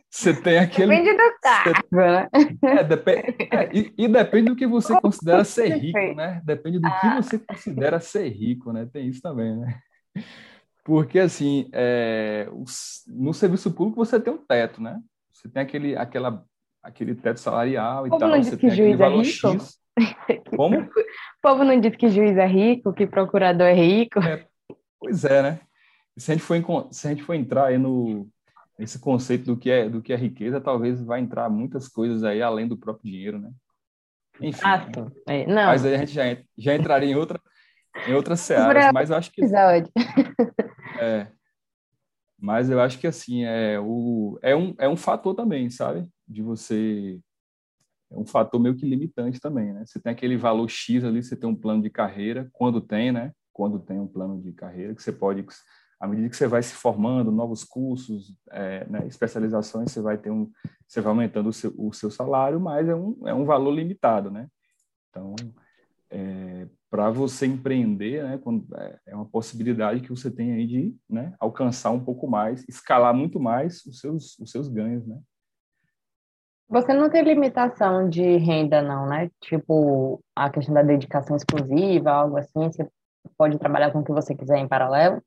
você 0.09 0.33
tem 0.33 0.59
aquele. 0.59 0.97
Depende 0.97 1.17
do 1.17 1.35
cargo, 1.43 1.97
né? 1.97 2.29
É, 2.63 2.85
depende, 2.85 3.37
é, 3.51 3.77
e, 3.77 3.95
e, 3.99 4.09
depende 4.09 4.51
do 4.51 4.57
que 4.57 4.67
você 4.67 4.99
considera 5.01 5.45
ser 5.45 5.77
rico, 5.77 6.15
né? 6.15 6.41
Depende 6.45 6.79
do 6.79 6.89
que 6.89 7.07
ah. 7.07 7.21
você 7.21 7.39
considera 7.39 7.99
ser 7.99 8.29
rico, 8.29 8.73
né? 8.73 8.89
Tem 8.93 9.09
isso 9.09 9.21
também, 9.21 9.57
né? 9.57 9.79
Porque, 10.85 11.19
assim, 11.19 11.69
é, 11.73 12.47
os, 12.53 13.03
no 13.09 13.35
serviço 13.35 13.73
público 13.73 14.05
você 14.05 14.21
tem 14.21 14.33
um 14.33 14.39
teto, 14.39 14.81
né? 14.81 15.01
Você 15.33 15.49
tem 15.49 15.63
aquele, 15.63 15.97
aquela, 15.97 16.45
aquele 16.81 17.15
teto 17.17 17.41
salarial 17.41 18.07
e 18.07 18.11
Como 18.11 18.21
tal. 18.21 18.29
Não 18.29 18.43
você 18.43 18.57
tem 18.57 18.71
aquele 18.71 18.95
valor 18.95 19.23
é 19.23 19.25
X. 19.25 19.81
Como? 20.55 20.77
O 21.45 21.49
povo 21.49 21.63
não 21.63 21.79
diz 21.79 21.95
que 21.95 22.09
juiz 22.09 22.39
é 22.39 22.47
rico, 22.47 22.95
que 22.95 23.07
procurador 23.07 23.67
é 23.67 23.75
rico. 23.75 24.19
É, 24.19 24.47
pois 24.99 25.27
é, 25.27 25.43
né? 25.43 25.61
Se 26.17 26.31
a 26.31 26.35
gente 26.35 26.45
for, 26.45 26.89
se 26.93 27.07
a 27.07 27.11
gente 27.11 27.23
for 27.23 27.35
entrar 27.35 27.67
aí 27.67 27.79
no 27.79 28.29
esse 28.79 28.99
conceito 28.99 29.45
do 29.45 29.57
que 29.57 29.71
é 29.71 29.89
do 29.89 30.03
que 30.03 30.13
é 30.13 30.17
riqueza, 30.17 30.61
talvez 30.61 31.01
vai 31.01 31.21
entrar 31.21 31.49
muitas 31.49 31.89
coisas 31.89 32.25
aí 32.25 32.43
além 32.43 32.67
do 32.67 32.77
próprio 32.77 33.11
dinheiro, 33.11 33.39
né? 33.39 33.51
Enfim. 34.41 34.61
Ah, 34.65 34.87
é, 35.29 35.47
não. 35.47 35.67
Mas 35.67 35.85
aí 35.85 35.95
a 35.95 35.99
gente 35.99 36.13
já, 36.13 36.25
já 36.59 36.75
entraria 36.75 37.11
em 37.11 37.15
outra 37.15 37.41
em 38.07 38.15
outras 38.15 38.41
searas, 38.41 38.93
mas 38.93 39.11
eu 39.11 39.17
acho 39.17 39.31
que 39.31 39.43
é, 41.01 41.29
mas 42.39 42.69
eu 42.69 42.81
acho 42.81 42.99
que 42.99 43.07
assim 43.07 43.45
é 43.45 43.79
o 43.81 44.39
é 44.43 44.57
um 44.57 44.75
é 44.79 44.89
um 44.89 44.97
fator 44.97 45.35
também, 45.35 45.71
sabe? 45.71 46.09
De 46.27 46.43
você 46.43 47.21
é 48.11 48.17
um 48.17 48.27
fator 48.27 48.61
meio 48.61 48.77
que 48.77 48.87
limitante 48.87 49.41
também, 49.41 49.73
né? 49.73 49.85
Você 49.87 50.01
tem 50.01 50.13
aquele 50.13 50.37
valor 50.37 50.69
X 50.69 51.05
ali, 51.05 51.23
você 51.23 51.37
tem 51.37 51.49
um 51.49 51.57
plano 51.57 51.83
de 51.83 51.91
carreira, 51.91 52.49
quando 52.53 52.81
tem, 52.81 53.13
né? 53.13 53.33
Quando 53.53 53.79
tem 53.79 54.01
um 54.01 54.07
plano 54.07 54.43
de 54.43 54.53
carreira 54.53 54.95
que 54.95 55.03
você 55.03 55.13
pode 55.13 55.45
à 56.05 56.07
medida 56.07 56.29
que 56.29 56.37
você 56.37 56.47
vai 56.47 56.63
se 56.63 56.75
formando, 56.75 57.33
novos 57.33 57.65
cursos, 57.65 58.37
é, 58.51 58.87
né, 58.87 59.07
especializações, 59.07 59.91
você 59.91 60.03
vai 60.03 60.19
ter 60.19 60.31
um, 60.31 60.51
você 60.87 61.01
vai 61.01 61.11
aumentando 61.11 61.49
o 61.49 61.53
seu, 61.53 61.73
o 61.79 61.93
seu 61.95 62.11
salário, 62.11 62.61
mas 62.61 62.87
é 62.87 62.95
um, 62.95 63.17
é 63.27 63.33
um 63.33 63.47
valor 63.47 63.71
limitado, 63.71 64.31
né? 64.31 64.47
Então, 65.09 65.35
é, 66.11 66.69
para 66.91 67.11
você 67.11 67.47
empreender, 67.47 68.23
né, 68.23 68.39
quando, 68.39 68.67
é, 68.77 68.99
é 69.07 69.17
uma 69.17 69.25
possibilidade 69.25 70.03
que 70.03 70.11
você 70.11 70.31
tem 70.31 70.53
aí 70.53 70.67
de 70.67 70.95
né, 71.09 71.35
alcançar 71.41 71.91
um 71.91 72.05
pouco 72.05 72.29
mais, 72.29 72.65
escalar 72.69 73.15
muito 73.15 73.41
mais 73.41 73.85
os 73.87 73.99
seus, 73.99 74.39
os 74.39 74.51
seus 74.51 74.69
ganhos, 74.69 75.07
né? 75.07 75.19
Você 76.69 76.93
não 76.93 77.09
tem 77.09 77.23
limitação 77.23 78.11
de 78.11 78.37
renda, 78.37 78.83
não, 78.83 79.07
né? 79.07 79.31
Tipo, 79.41 80.23
a 80.37 80.51
questão 80.51 80.75
da 80.75 80.83
dedicação 80.83 81.35
exclusiva, 81.37 82.11
algo 82.11 82.37
assim, 82.37 82.71
você 82.71 82.87
pode 83.39 83.59
trabalhar 83.59 83.91
com 83.91 84.01
o 84.01 84.05
que 84.05 84.13
você 84.13 84.35
quiser 84.35 84.59
em 84.59 84.69
paralelo? 84.69 85.23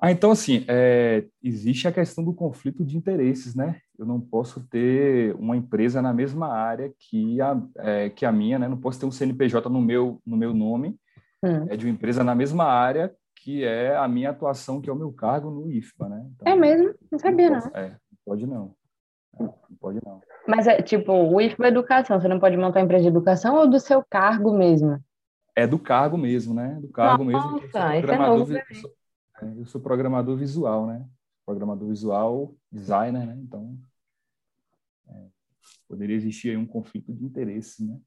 Ah, 0.00 0.10
então, 0.10 0.30
assim, 0.30 0.64
é, 0.68 1.24
existe 1.42 1.88
a 1.88 1.92
questão 1.92 2.22
do 2.22 2.34
conflito 2.34 2.84
de 2.84 2.98
interesses, 2.98 3.54
né? 3.54 3.80
Eu 3.98 4.04
não 4.04 4.20
posso 4.20 4.60
ter 4.68 5.34
uma 5.36 5.56
empresa 5.56 6.02
na 6.02 6.12
mesma 6.12 6.48
área 6.48 6.92
que 6.98 7.40
a, 7.40 7.58
é, 7.78 8.10
que 8.10 8.26
a 8.26 8.32
minha, 8.32 8.58
né? 8.58 8.68
Não 8.68 8.76
posso 8.76 9.00
ter 9.00 9.06
um 9.06 9.10
CNPJ 9.10 9.70
no 9.70 9.80
meu, 9.80 10.20
no 10.26 10.36
meu 10.36 10.52
nome, 10.52 10.98
hum. 11.42 11.66
é 11.70 11.76
de 11.76 11.86
uma 11.86 11.92
empresa 11.92 12.22
na 12.22 12.34
mesma 12.34 12.64
área 12.64 13.14
que 13.36 13.64
é 13.64 13.96
a 13.96 14.08
minha 14.08 14.30
atuação, 14.30 14.80
que 14.80 14.90
é 14.90 14.92
o 14.92 14.96
meu 14.96 15.12
cargo 15.12 15.50
no 15.50 15.70
IFBA, 15.70 16.08
né? 16.08 16.26
Então, 16.34 16.52
é 16.52 16.56
mesmo? 16.56 16.92
Não 17.10 17.18
sabia, 17.18 17.48
não. 17.48 17.70
É, 17.74 17.90
não 17.90 18.18
pode 18.24 18.46
não. 18.46 18.74
Não 19.38 19.54
pode 19.80 20.00
não. 20.04 20.20
Mas 20.48 20.66
é 20.66 20.82
tipo, 20.82 21.12
o 21.12 21.40
IFBA 21.40 21.66
é 21.66 21.68
educação, 21.68 22.20
você 22.20 22.26
não 22.26 22.40
pode 22.40 22.56
montar 22.56 22.80
uma 22.80 22.84
empresa 22.84 23.02
de 23.02 23.08
educação 23.08 23.56
ou 23.56 23.70
do 23.70 23.78
seu 23.78 24.04
cargo 24.10 24.52
mesmo? 24.56 24.98
É 25.54 25.66
do 25.66 25.78
cargo 25.78 26.18
mesmo, 26.18 26.52
né? 26.52 26.76
Do 26.80 26.88
cargo 26.88 27.24
Nossa, 27.24 27.48
mesmo. 27.48 27.66
Isso 27.66 28.12
é 28.12 28.18
novo 28.18 28.56
é, 28.56 28.64
eu 29.42 29.66
sou 29.66 29.80
programador 29.80 30.36
visual, 30.36 30.86
né? 30.86 31.06
Programador 31.44 31.88
visual, 31.88 32.54
designer, 32.70 33.26
né? 33.26 33.36
Então, 33.38 33.78
é, 35.08 35.26
poderia 35.88 36.16
existir 36.16 36.50
aí 36.50 36.56
um 36.56 36.66
conflito 36.66 37.12
de 37.12 37.24
interesse, 37.24 37.84
né? 37.84 37.98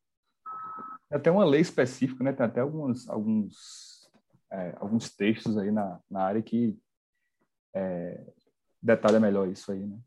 até 1.12 1.32
uma 1.32 1.44
lei 1.44 1.62
específica, 1.62 2.24
né? 2.24 2.32
Tem 2.32 2.46
até 2.46 2.62
alguns, 2.62 3.10
alguns, 3.10 4.10
é, 4.52 4.76
alguns 4.80 5.10
textos 5.10 5.58
aí 5.58 5.72
na, 5.72 6.00
na 6.10 6.24
área 6.24 6.42
que 6.42 6.78
é, 7.74 8.22
detalha 8.82 9.20
melhor 9.20 9.48
isso 9.48 9.72
aí, 9.72 9.86
né? 9.86 9.98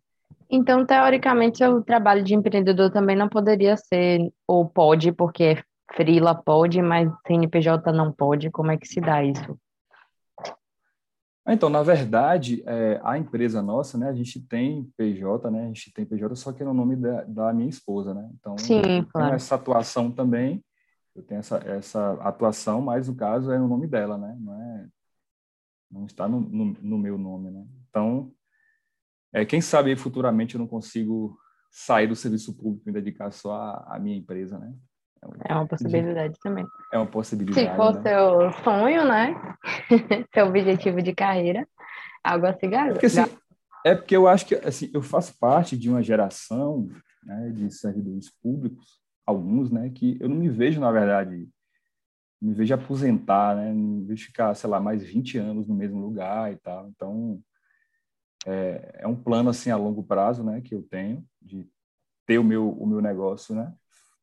Então, 0.48 0.84
teoricamente, 0.84 1.64
o 1.64 1.82
trabalho 1.82 2.22
de 2.22 2.34
empreendedor 2.34 2.90
também 2.90 3.16
não 3.16 3.28
poderia 3.28 3.76
ser, 3.76 4.32
ou 4.46 4.68
pode, 4.68 5.10
porque 5.10 5.62
Frila 5.94 6.34
pode, 6.34 6.80
mas 6.82 7.10
CNPJ 7.26 7.90
não 7.92 8.12
pode. 8.12 8.50
Como 8.50 8.70
é 8.70 8.76
que 8.76 8.86
se 8.86 9.00
dá 9.00 9.24
isso? 9.24 9.58
Então, 11.46 11.68
na 11.68 11.82
verdade, 11.82 12.62
é, 12.66 13.00
a 13.02 13.18
empresa 13.18 13.60
nossa, 13.60 13.98
né, 13.98 14.08
a 14.08 14.14
gente 14.14 14.40
tem 14.40 14.84
PJ, 14.96 15.50
né, 15.50 15.64
a 15.64 15.66
gente 15.66 15.92
tem 15.92 16.06
PJ, 16.06 16.36
só 16.36 16.52
que 16.52 16.62
é 16.62 16.66
no 16.66 16.72
nome 16.72 16.94
da, 16.94 17.24
da 17.24 17.52
minha 17.52 17.68
esposa, 17.68 18.14
né? 18.14 18.30
Então, 18.38 18.56
Sim, 18.56 19.02
claro. 19.10 19.34
essa 19.34 19.56
atuação 19.56 20.10
também, 20.10 20.64
eu 21.16 21.22
tenho 21.22 21.40
essa, 21.40 21.56
essa 21.58 22.12
atuação, 22.22 22.80
mas 22.80 23.08
o 23.08 23.16
caso 23.16 23.50
é 23.50 23.58
no 23.58 23.66
nome 23.66 23.88
dela, 23.88 24.16
né? 24.16 24.36
Não 24.38 24.54
é, 24.54 24.88
não 25.90 26.06
está 26.06 26.28
no, 26.28 26.40
no, 26.40 26.64
no 26.80 26.98
meu 26.98 27.18
nome, 27.18 27.50
né? 27.50 27.66
Então, 27.88 28.32
é, 29.32 29.44
quem 29.44 29.60
sabe 29.60 29.96
futuramente 29.96 30.54
eu 30.54 30.60
não 30.60 30.68
consigo 30.68 31.36
sair 31.70 32.06
do 32.06 32.14
serviço 32.14 32.54
público 32.56 32.88
e 32.88 32.92
dedicar 32.92 33.32
só 33.32 33.52
à, 33.52 33.96
à 33.96 33.98
minha 33.98 34.16
empresa, 34.16 34.58
né? 34.58 34.72
É 35.44 35.54
uma 35.54 35.66
possibilidade 35.66 36.38
também. 36.40 36.66
É 36.92 36.98
uma 36.98 37.06
possibilidade. 37.06 37.68
Se 37.68 37.76
for 37.76 37.94
né? 37.94 38.02
seu 38.02 38.52
sonho, 38.64 39.04
né? 39.04 39.56
seu 40.34 40.46
objetivo 40.46 41.00
de 41.00 41.14
carreira, 41.14 41.66
algo 42.24 42.46
assim, 42.46 42.74
é 42.74 42.92
porque, 42.92 43.06
assim, 43.06 43.20
é 43.84 43.94
porque 43.94 44.16
eu 44.16 44.26
acho 44.26 44.46
que 44.46 44.54
assim, 44.56 44.90
eu 44.92 45.02
faço 45.02 45.36
parte 45.38 45.76
de 45.76 45.88
uma 45.88 46.02
geração 46.02 46.88
né, 47.22 47.50
de 47.50 47.70
servidores 47.70 48.30
públicos, 48.30 49.00
alguns, 49.26 49.70
né, 49.70 49.90
que 49.90 50.16
eu 50.20 50.28
não 50.28 50.36
me 50.36 50.48
vejo, 50.48 50.80
na 50.80 50.90
verdade, 50.90 51.48
me 52.40 52.52
vejo 52.52 52.74
aposentar, 52.74 53.54
né, 53.56 53.72
não 53.72 53.98
me 53.98 54.04
vejo 54.04 54.26
ficar, 54.26 54.54
sei 54.54 54.68
lá, 54.68 54.80
mais 54.80 55.02
20 55.02 55.38
anos 55.38 55.68
no 55.68 55.74
mesmo 55.74 56.00
lugar 56.00 56.52
e 56.52 56.56
tal. 56.56 56.88
Então, 56.88 57.40
é, 58.44 59.00
é 59.00 59.06
um 59.06 59.14
plano, 59.14 59.50
assim, 59.50 59.70
a 59.70 59.76
longo 59.76 60.02
prazo, 60.02 60.42
né, 60.42 60.60
que 60.60 60.74
eu 60.74 60.82
tenho 60.82 61.24
de 61.40 61.68
ter 62.26 62.38
o 62.38 62.44
meu, 62.44 62.70
o 62.70 62.86
meu 62.86 63.00
negócio, 63.00 63.54
né, 63.54 63.72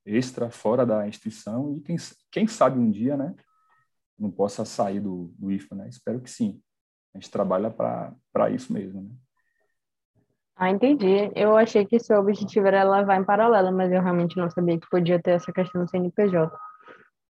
extra, 0.06 0.50
fora 0.50 0.86
da 0.86 1.08
instituição, 1.08 1.78
e 1.78 1.82
quem, 1.82 1.96
quem 2.32 2.48
sabe 2.48 2.80
um 2.80 2.90
dia, 2.90 3.16
né, 3.16 3.36
não 4.18 4.30
possa 4.30 4.66
sair 4.66 5.00
do, 5.00 5.34
do 5.38 5.52
IFA, 5.52 5.76
né? 5.76 5.90
Espero 5.90 6.20
que 6.20 6.30
sim. 6.30 6.62
A 7.14 7.18
gente 7.18 7.32
trabalha 7.32 7.70
para 7.72 8.50
isso 8.50 8.72
mesmo, 8.72 9.02
né? 9.02 9.10
Ah, 10.56 10.70
entendi. 10.70 11.32
Eu 11.36 11.56
achei 11.56 11.86
que 11.86 11.98
seu 12.00 12.20
objetivo 12.20 12.68
era 12.68 12.84
levar 12.84 13.16
em 13.16 13.24
paralelo, 13.24 13.72
mas 13.72 13.90
eu 13.94 14.02
realmente 14.02 14.36
não 14.36 14.50
sabia 14.50 14.78
que 14.78 14.90
podia 14.90 15.18
ter 15.18 15.32
essa 15.32 15.54
questão 15.54 15.82
do 15.82 15.90
CNPJ. 15.90 16.54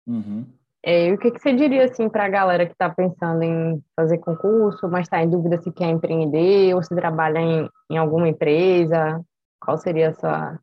Uhum. 0.06 0.46
É, 0.82 1.08
e 1.08 1.14
o 1.14 1.18
que, 1.18 1.30
que 1.30 1.40
você 1.40 1.54
diria, 1.54 1.86
assim, 1.86 2.10
para 2.10 2.26
a 2.26 2.28
galera 2.28 2.66
que 2.66 2.72
está 2.72 2.90
pensando 2.90 3.42
em 3.42 3.82
fazer 3.96 4.18
concurso, 4.18 4.86
mas 4.90 5.06
está 5.06 5.22
em 5.22 5.30
dúvida 5.30 5.56
se 5.62 5.72
quer 5.72 5.88
empreender 5.88 6.74
ou 6.74 6.82
se 6.82 6.94
trabalha 6.94 7.38
em, 7.38 7.70
em 7.90 7.96
alguma 7.96 8.28
empresa? 8.28 9.18
Qual 9.58 9.78
seria 9.78 10.10
a 10.10 10.14
sua 10.14 10.60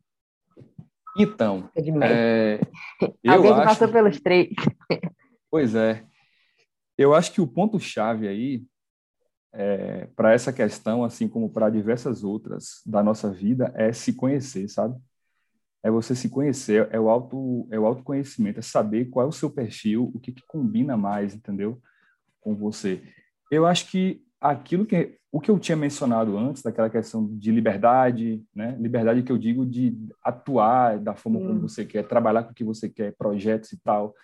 então, 1.16 1.70
é, 2.02 2.60
alguém 3.28 3.52
que 3.52 3.60
acho... 3.60 3.68
passou 3.68 3.88
pelos 3.88 4.20
três. 4.20 4.48
Pois 5.50 5.74
é. 5.74 6.04
Eu 6.96 7.14
acho 7.14 7.32
que 7.32 7.40
o 7.40 7.46
ponto-chave 7.46 8.28
aí, 8.28 8.64
é, 9.52 10.06
para 10.16 10.32
essa 10.32 10.52
questão, 10.52 11.04
assim 11.04 11.28
como 11.28 11.50
para 11.50 11.70
diversas 11.70 12.24
outras 12.24 12.80
da 12.86 13.02
nossa 13.02 13.30
vida, 13.30 13.72
é 13.76 13.92
se 13.92 14.14
conhecer, 14.14 14.68
sabe? 14.68 14.96
É 15.82 15.90
você 15.90 16.14
se 16.14 16.28
conhecer, 16.28 16.88
é 16.92 17.00
o, 17.00 17.08
auto, 17.10 17.66
é 17.70 17.78
o 17.78 17.86
autoconhecimento, 17.86 18.60
é 18.60 18.62
saber 18.62 19.06
qual 19.06 19.26
é 19.26 19.28
o 19.28 19.32
seu 19.32 19.50
perfil, 19.50 20.10
o 20.14 20.20
que, 20.20 20.32
que 20.32 20.46
combina 20.46 20.96
mais, 20.96 21.34
entendeu? 21.34 21.82
Com 22.40 22.54
você. 22.54 23.02
Eu 23.50 23.66
acho 23.66 23.90
que 23.90 24.22
aquilo 24.40 24.86
que 24.86 25.18
o 25.32 25.40
que 25.40 25.50
eu 25.50 25.58
tinha 25.58 25.74
mencionado 25.74 26.36
antes 26.36 26.62
daquela 26.62 26.90
questão 26.90 27.26
de 27.26 27.50
liberdade, 27.50 28.44
né? 28.54 28.76
Liberdade 28.78 29.22
que 29.22 29.32
eu 29.32 29.38
digo 29.38 29.64
de 29.64 29.96
atuar 30.22 30.98
da 30.98 31.14
forma 31.14 31.40
como 31.40 31.58
você 31.58 31.86
quer, 31.86 32.06
trabalhar 32.06 32.42
com 32.42 32.50
o 32.50 32.54
que 32.54 32.62
você 32.62 32.86
quer, 32.86 33.16
projetos 33.16 33.72
e 33.72 33.80
tal, 33.80 34.14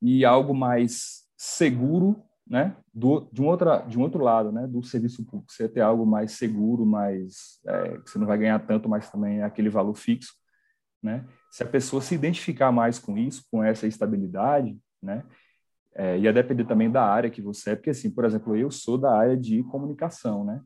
e 0.00 0.24
algo 0.24 0.54
mais 0.54 1.24
seguro, 1.36 2.16
né? 2.48 2.74
Do, 2.94 3.28
de 3.30 3.42
um 3.42 3.46
outra 3.46 3.80
de 3.80 3.98
um 3.98 4.00
outro 4.00 4.24
lado, 4.24 4.50
né? 4.50 4.66
Do 4.66 4.82
serviço 4.82 5.22
público, 5.22 5.52
você 5.52 5.68
ter 5.68 5.82
algo 5.82 6.06
mais 6.06 6.32
seguro, 6.32 6.86
mais 6.86 7.60
é, 7.66 7.98
que 7.98 8.10
você 8.10 8.18
não 8.18 8.26
vai 8.26 8.38
ganhar 8.38 8.58
tanto, 8.60 8.88
mas 8.88 9.10
também 9.10 9.40
é 9.40 9.42
aquele 9.42 9.68
valor 9.68 9.94
fixo, 9.94 10.32
né? 11.02 11.26
Se 11.50 11.62
a 11.62 11.66
pessoa 11.66 12.00
se 12.00 12.14
identificar 12.14 12.72
mais 12.72 12.98
com 12.98 13.18
isso, 13.18 13.44
com 13.50 13.62
essa 13.62 13.86
estabilidade, 13.86 14.78
né? 15.02 15.24
É, 15.94 16.18
ia 16.18 16.32
depender 16.32 16.64
também 16.64 16.90
da 16.90 17.04
área 17.04 17.30
que 17.30 17.42
você 17.42 17.70
é, 17.72 17.76
porque, 17.76 17.90
assim, 17.90 18.10
por 18.10 18.24
exemplo, 18.24 18.56
eu 18.56 18.70
sou 18.70 18.96
da 18.96 19.14
área 19.14 19.36
de 19.36 19.62
comunicação, 19.64 20.44
né? 20.44 20.60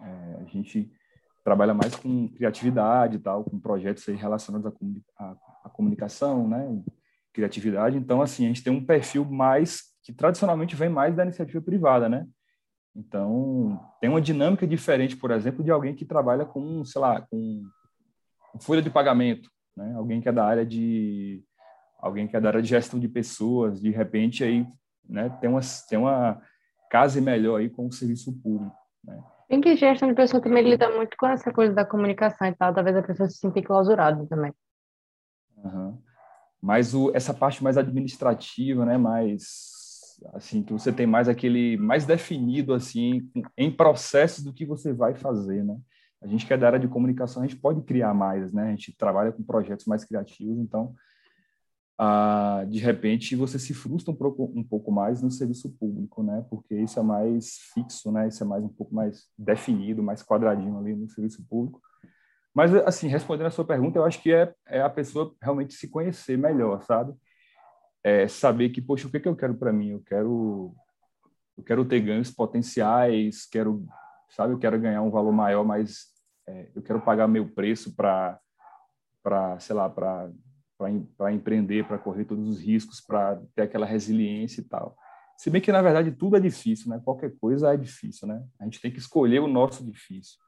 É, 0.00 0.42
a 0.42 0.44
gente 0.44 0.90
trabalha 1.44 1.74
mais 1.74 1.94
com 1.94 2.28
criatividade 2.28 3.16
e 3.16 3.18
tal, 3.20 3.44
com 3.44 3.58
projetos 3.58 4.04
relacionados 4.06 4.66
à, 4.66 4.70
comuni 4.70 5.02
à, 5.16 5.36
à, 5.64 5.68
comunicação, 5.68 6.48
né? 6.48 6.82
Criatividade. 7.32 7.96
Então, 7.96 8.20
assim, 8.20 8.44
a 8.44 8.48
gente 8.48 8.62
tem 8.62 8.72
um 8.72 8.84
perfil 8.84 9.24
mais 9.24 9.82
que 10.02 10.12
tradicionalmente 10.12 10.74
vem 10.74 10.88
mais 10.88 11.14
da 11.14 11.22
iniciativa 11.22 11.60
privada, 11.60 12.08
né? 12.08 12.26
Então, 12.94 13.80
tem 14.00 14.10
uma 14.10 14.20
dinâmica 14.20 14.66
diferente, 14.66 15.16
por 15.16 15.30
exemplo, 15.30 15.64
de 15.64 15.70
alguém 15.70 15.94
que 15.94 16.04
trabalha 16.04 16.44
com, 16.44 16.84
sei 16.84 17.00
lá, 17.00 17.22
com 17.22 17.62
folha 18.60 18.82
de 18.82 18.90
pagamento, 18.90 19.48
né? 19.76 19.94
Alguém 19.96 20.20
que 20.20 20.28
é 20.28 20.32
da 20.32 20.44
área 20.44 20.66
de 20.66 21.42
alguém 22.02 22.26
que 22.26 22.36
é 22.36 22.40
da 22.40 22.48
área 22.48 22.60
de 22.60 22.68
gestão 22.68 22.98
de 22.98 23.08
pessoas, 23.08 23.80
de 23.80 23.90
repente 23.90 24.42
aí, 24.42 24.66
né, 25.08 25.30
tem 25.40 25.48
uma, 25.48 25.60
tem 25.88 25.98
uma 25.98 26.42
case 26.90 27.20
melhor 27.20 27.60
aí 27.60 27.70
com 27.70 27.86
o 27.86 27.92
serviço 27.92 28.32
público, 28.42 28.76
né? 29.04 29.22
Tem 29.48 29.60
que 29.60 29.76
gestão 29.76 30.08
de 30.08 30.14
pessoas 30.14 30.42
também 30.42 30.68
lida 30.68 30.90
muito 30.90 31.16
com 31.16 31.26
essa 31.26 31.52
coisa 31.52 31.74
da 31.74 31.84
comunicação 31.84 32.48
e 32.48 32.54
tal, 32.54 32.74
talvez 32.74 32.96
a 32.96 33.02
pessoa 33.02 33.28
se 33.28 33.38
sinta 33.38 33.58
enclausurada 33.58 34.26
também. 34.26 34.52
Uhum. 35.58 35.98
Mas 36.60 36.94
o, 36.94 37.12
essa 37.14 37.34
parte 37.34 37.62
mais 37.62 37.76
administrativa, 37.76 38.84
né, 38.84 38.96
mais 38.98 39.42
assim 40.34 40.62
que 40.62 40.72
você 40.72 40.92
tem 40.92 41.06
mais 41.06 41.28
aquele 41.28 41.76
mais 41.76 42.06
definido 42.06 42.72
assim 42.72 43.28
em 43.56 43.70
processos 43.70 44.44
do 44.44 44.52
que 44.52 44.64
você 44.64 44.92
vai 44.92 45.14
fazer, 45.14 45.64
né? 45.64 45.76
A 46.22 46.26
gente 46.26 46.46
que 46.46 46.54
é 46.54 46.56
da 46.56 46.68
área 46.68 46.78
de 46.78 46.88
comunicação, 46.88 47.42
a 47.42 47.46
gente 47.46 47.60
pode 47.60 47.82
criar 47.82 48.14
mais, 48.14 48.52
né? 48.52 48.68
A 48.68 48.70
gente 48.70 48.96
trabalha 48.96 49.32
com 49.32 49.42
projetos 49.42 49.86
mais 49.86 50.04
criativos, 50.04 50.58
então 50.58 50.94
ah, 51.98 52.64
de 52.68 52.78
repente 52.78 53.36
você 53.36 53.58
se 53.58 53.74
frustra 53.74 54.12
um 54.12 54.16
pouco, 54.16 54.52
um 54.54 54.64
pouco 54.64 54.90
mais 54.90 55.22
no 55.22 55.30
serviço 55.30 55.70
público, 55.70 56.22
né? 56.22 56.44
Porque 56.48 56.74
isso 56.74 56.98
é 56.98 57.02
mais 57.02 57.58
fixo, 57.74 58.10
né? 58.10 58.28
Isso 58.28 58.42
é 58.42 58.46
mais 58.46 58.64
um 58.64 58.68
pouco 58.68 58.94
mais 58.94 59.28
definido, 59.38 60.02
mais 60.02 60.22
quadradinho 60.22 60.78
ali 60.78 60.94
no 60.94 61.08
serviço 61.08 61.44
público. 61.48 61.80
Mas, 62.54 62.74
assim, 62.74 63.08
respondendo 63.08 63.46
a 63.46 63.50
sua 63.50 63.64
pergunta, 63.64 63.98
eu 63.98 64.04
acho 64.04 64.20
que 64.22 64.32
é, 64.32 64.52
é 64.66 64.82
a 64.82 64.90
pessoa 64.90 65.34
realmente 65.40 65.74
se 65.74 65.88
conhecer 65.88 66.36
melhor, 66.36 66.82
sabe? 66.82 67.14
É 68.04 68.28
saber 68.28 68.70
que, 68.70 68.82
poxa, 68.82 69.06
o 69.06 69.10
que, 69.10 69.20
que 69.20 69.28
eu 69.28 69.36
quero 69.36 69.54
para 69.54 69.72
mim? 69.72 69.90
Eu 69.90 70.02
quero, 70.02 70.74
eu 71.56 71.64
quero 71.64 71.84
ter 71.84 72.00
ganhos 72.00 72.30
potenciais, 72.30 73.46
quero, 73.46 73.86
sabe? 74.28 74.52
Eu 74.52 74.58
quero 74.58 74.78
ganhar 74.78 75.02
um 75.02 75.10
valor 75.10 75.32
maior, 75.32 75.64
mas 75.64 76.08
é, 76.46 76.70
eu 76.74 76.82
quero 76.82 77.00
pagar 77.00 77.26
meu 77.26 77.48
preço 77.48 77.94
para, 77.94 78.38
sei 79.60 79.74
lá, 79.74 79.88
para 79.88 80.30
para 81.16 81.32
empreender, 81.32 81.86
para 81.86 81.98
correr 81.98 82.24
todos 82.24 82.48
os 82.48 82.60
riscos, 82.60 83.00
para 83.00 83.40
ter 83.54 83.62
aquela 83.62 83.86
resiliência 83.86 84.60
e 84.60 84.64
tal. 84.64 84.96
Se 85.36 85.50
bem 85.50 85.60
que, 85.60 85.72
na 85.72 85.82
verdade, 85.82 86.12
tudo 86.12 86.36
é 86.36 86.40
difícil, 86.40 86.90
né? 86.90 87.00
Qualquer 87.04 87.36
coisa 87.38 87.72
é 87.72 87.76
difícil, 87.76 88.28
né? 88.28 88.44
A 88.60 88.64
gente 88.64 88.80
tem 88.80 88.90
que 88.90 88.98
escolher 88.98 89.40
o 89.40 89.48
nosso 89.48 89.84
difícil. 89.84 90.38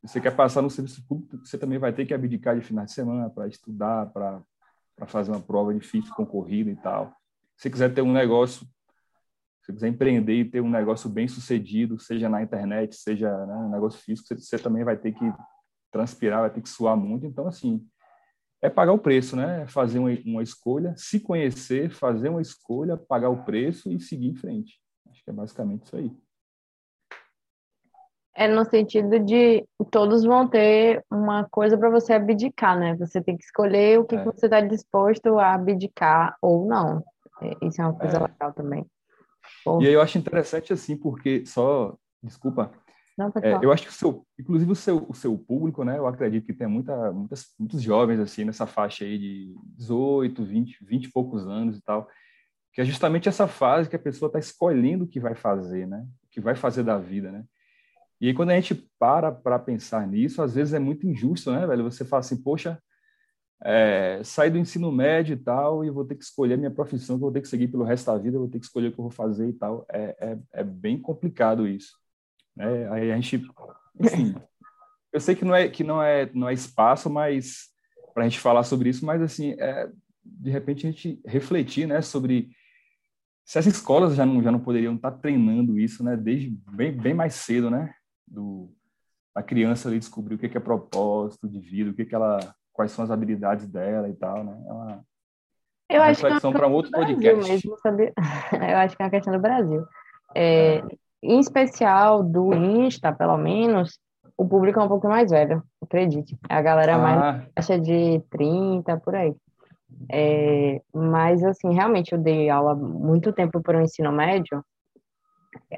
Se 0.00 0.08
você 0.08 0.20
quer 0.20 0.34
passar 0.34 0.62
no 0.62 0.70
serviço 0.70 1.06
público, 1.06 1.38
você 1.44 1.58
também 1.58 1.78
vai 1.78 1.92
ter 1.92 2.06
que 2.06 2.14
abdicar 2.14 2.58
de 2.58 2.64
final 2.64 2.84
de 2.84 2.92
semana 2.92 3.30
para 3.30 3.46
estudar, 3.46 4.06
para 4.06 4.42
fazer 5.06 5.30
uma 5.30 5.40
prova 5.40 5.74
difícil, 5.74 6.14
concorrida 6.14 6.70
e 6.70 6.76
tal. 6.76 7.08
Se 7.56 7.64
você 7.64 7.70
quiser 7.70 7.94
ter 7.94 8.02
um 8.02 8.12
negócio, 8.12 8.66
se 9.62 9.72
quiser 9.72 9.88
empreender 9.88 10.34
e 10.34 10.44
ter 10.44 10.60
um 10.60 10.70
negócio 10.70 11.08
bem 11.08 11.28
sucedido, 11.28 11.98
seja 11.98 12.28
na 12.28 12.42
internet, 12.42 12.96
seja 12.96 13.46
né, 13.46 13.54
um 13.54 13.70
negócio 13.70 14.00
físico, 14.00 14.26
você, 14.26 14.34
você 14.34 14.58
também 14.58 14.82
vai 14.82 14.96
ter 14.96 15.12
que 15.12 15.32
transpirar, 15.92 16.40
vai 16.40 16.50
ter 16.50 16.62
que 16.62 16.68
suar 16.68 16.96
muito. 16.96 17.26
Então, 17.26 17.46
assim, 17.46 17.86
é 18.62 18.70
pagar 18.70 18.92
o 18.92 18.98
preço, 18.98 19.34
né? 19.34 19.62
É 19.62 19.66
fazer 19.66 19.98
uma, 19.98 20.10
uma, 20.24 20.42
escolha, 20.42 20.94
se 20.96 21.18
conhecer, 21.18 21.90
fazer 21.90 22.28
uma 22.28 22.40
escolha, 22.40 22.96
pagar 22.96 23.28
o 23.28 23.42
preço 23.42 23.90
e 23.90 23.98
seguir 23.98 24.28
em 24.28 24.36
frente. 24.36 24.80
Acho 25.10 25.22
que 25.22 25.30
é 25.30 25.32
basicamente 25.32 25.84
isso 25.84 25.96
aí. 25.96 26.10
É 28.34 28.48
no 28.48 28.64
sentido 28.64 29.18
de 29.18 29.66
todos 29.90 30.24
vão 30.24 30.48
ter 30.48 31.04
uma 31.10 31.44
coisa 31.50 31.76
para 31.76 31.90
você 31.90 32.14
abdicar, 32.14 32.78
né? 32.78 32.96
Você 32.96 33.20
tem 33.20 33.36
que 33.36 33.44
escolher 33.44 33.98
o 33.98 34.04
que, 34.04 34.14
é. 34.14 34.18
que 34.20 34.24
você 34.24 34.46
está 34.46 34.60
disposto 34.60 35.38
a 35.38 35.52
abdicar 35.54 36.36
ou 36.40 36.66
não. 36.66 37.04
É, 37.42 37.66
isso 37.66 37.82
é 37.82 37.84
uma 37.84 37.98
coisa 37.98 38.16
é. 38.16 38.20
legal 38.20 38.52
também. 38.54 38.86
E 39.80 39.86
aí 39.86 39.92
eu 39.92 40.00
acho 40.00 40.16
interessante 40.16 40.72
assim, 40.72 40.96
porque 40.96 41.44
só, 41.44 41.94
desculpa, 42.22 42.72
Não, 43.16 43.30
é, 43.42 43.58
eu 43.62 43.70
acho 43.70 43.84
que 43.84 43.90
o 43.90 43.92
seu, 43.92 44.26
inclusive 44.38 44.72
o 44.72 44.74
seu, 44.74 45.06
o 45.08 45.14
seu 45.14 45.36
público, 45.36 45.84
né? 45.84 45.98
Eu 45.98 46.06
acredito 46.06 46.46
que 46.46 46.54
tem 46.54 46.66
muita, 46.66 47.12
muitas, 47.12 47.46
muitos 47.58 47.82
jovens 47.82 48.18
assim 48.18 48.44
nessa 48.44 48.66
faixa 48.66 49.04
aí 49.04 49.18
de 49.18 49.54
18, 49.76 50.42
20, 50.42 50.84
20 50.84 51.04
e 51.04 51.12
poucos 51.12 51.46
anos 51.46 51.76
e 51.76 51.82
tal, 51.82 52.08
que 52.72 52.80
é 52.80 52.84
justamente 52.84 53.28
essa 53.28 53.46
fase 53.46 53.88
que 53.88 53.96
a 53.96 53.98
pessoa 53.98 54.28
está 54.28 54.38
escolhendo 54.38 55.04
o 55.04 55.08
que 55.08 55.20
vai 55.20 55.34
fazer, 55.34 55.86
né? 55.86 56.06
O 56.24 56.28
que 56.30 56.40
vai 56.40 56.54
fazer 56.54 56.82
da 56.82 56.96
vida, 56.98 57.30
né? 57.30 57.44
E 58.18 58.28
aí, 58.28 58.34
quando 58.34 58.50
a 58.50 58.54
gente 58.54 58.74
para 58.98 59.30
para 59.30 59.58
pensar 59.58 60.06
nisso, 60.06 60.40
às 60.42 60.54
vezes 60.54 60.72
é 60.72 60.78
muito 60.78 61.06
injusto, 61.06 61.50
né, 61.50 61.66
velho? 61.66 61.84
Você 61.84 62.04
fala 62.04 62.20
assim, 62.20 62.40
poxa, 62.40 62.78
é, 63.64 64.20
sair 64.24 64.50
do 64.50 64.58
ensino 64.58 64.90
médio 64.90 65.34
e 65.34 65.36
tal, 65.36 65.84
e 65.84 65.90
vou 65.90 66.04
ter 66.04 66.14
que 66.16 66.24
escolher 66.24 66.54
a 66.54 66.56
minha 66.56 66.70
profissão, 66.70 67.16
que 67.16 67.24
eu 67.24 67.26
vou 67.26 67.32
ter 67.32 67.42
que 67.42 67.48
seguir 67.48 67.68
pelo 67.68 67.84
resto 67.84 68.06
da 68.06 68.18
vida, 68.18 68.36
eu 68.36 68.40
vou 68.40 68.48
ter 68.48 68.58
que 68.58 68.64
escolher 68.64 68.88
o 68.88 68.92
que 68.92 68.98
eu 68.98 69.04
vou 69.04 69.10
fazer 69.10 69.48
e 69.48 69.52
tal. 69.52 69.84
É, 69.90 70.16
é, 70.20 70.60
é 70.60 70.64
bem 70.64 70.98
complicado 70.98 71.66
isso. 71.66 72.01
Né? 72.56 72.88
Aí 72.90 73.12
a 73.12 73.14
gente, 73.16 73.42
enfim, 74.00 74.34
eu 75.12 75.20
sei 75.20 75.34
que 75.34 75.44
não 75.44 75.54
é 75.54 75.68
que 75.68 75.84
não 75.84 76.02
é 76.02 76.30
não 76.32 76.48
é 76.48 76.52
espaço, 76.52 77.10
mas 77.10 77.68
para 78.14 78.24
a 78.24 78.28
gente 78.28 78.40
falar 78.40 78.62
sobre 78.62 78.88
isso, 78.88 79.04
mas 79.04 79.22
assim, 79.22 79.54
é, 79.58 79.90
de 80.24 80.50
repente 80.50 80.86
a 80.86 80.90
gente 80.90 81.20
refletir, 81.26 81.86
né, 81.86 82.02
sobre 82.02 82.50
se 83.44 83.58
as 83.58 83.66
escolas 83.66 84.14
já 84.14 84.24
não 84.24 84.42
já 84.42 84.52
não 84.52 84.60
poderiam 84.60 84.94
estar 84.94 85.10
tá 85.10 85.18
treinando 85.18 85.78
isso, 85.78 86.04
né, 86.04 86.16
desde 86.16 86.50
bem, 86.70 86.92
bem 86.92 87.14
mais 87.14 87.34
cedo, 87.34 87.70
né, 87.70 87.94
do 88.26 88.70
a 89.34 89.42
criança 89.42 89.88
ali 89.88 89.98
descobrir 89.98 90.34
o 90.34 90.38
que 90.38 90.56
é 90.56 90.60
propósito 90.60 91.48
de 91.48 91.58
vida, 91.58 91.90
o 91.90 91.94
que 91.94 92.04
que 92.04 92.14
ela 92.14 92.54
quais 92.72 92.92
são 92.92 93.04
as 93.04 93.10
habilidades 93.10 93.66
dela 93.66 94.08
e 94.08 94.14
tal, 94.14 94.44
né? 94.44 94.52
É 94.66 94.72
uma, 94.72 95.04
eu 95.88 96.00
uma 96.00 96.06
reflexão 96.06 96.50
que 96.50 96.56
é 96.56 96.60
para 96.60 96.68
um 96.68 96.72
outro 96.72 96.90
podcast. 96.90 97.50
Mesmo? 97.50 97.76
Eu 98.52 98.76
acho 98.78 98.96
que 98.96 99.02
é 99.02 99.04
uma 99.04 99.10
questão 99.10 99.32
do 99.32 99.40
Brasil. 99.40 99.86
É, 100.34 100.76
é. 100.76 100.82
Em 101.22 101.38
especial 101.38 102.22
do 102.22 102.52
Insta, 102.52 103.12
pelo 103.12 103.36
menos, 103.36 103.98
o 104.36 104.46
público 104.46 104.80
é 104.80 104.82
um 104.82 104.88
pouco 104.88 105.08
mais 105.08 105.30
velho, 105.30 105.62
acredite. 105.82 106.36
A 106.48 106.60
galera 106.60 106.96
ah. 106.96 106.98
mais 106.98 107.48
acha 107.54 107.78
de 107.78 108.20
30, 108.30 108.96
por 108.98 109.14
aí. 109.14 109.34
É, 110.10 110.80
mas, 110.92 111.44
assim, 111.44 111.72
realmente 111.72 112.12
eu 112.12 112.18
dei 112.18 112.50
aula 112.50 112.74
muito 112.74 113.32
tempo 113.32 113.60
para 113.60 113.78
o 113.78 113.82
ensino 113.82 114.10
médio. 114.10 114.64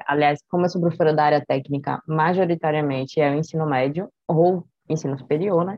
Aliás, 0.07 0.39
como 0.49 0.65
eu 0.65 0.69
sou 0.69 0.81
professora 0.81 1.13
da 1.13 1.25
área 1.25 1.45
técnica, 1.45 2.01
majoritariamente 2.07 3.19
é 3.19 3.29
o 3.29 3.35
ensino 3.35 3.65
médio 3.65 4.09
ou 4.27 4.65
ensino 4.89 5.17
superior, 5.17 5.65
né? 5.65 5.77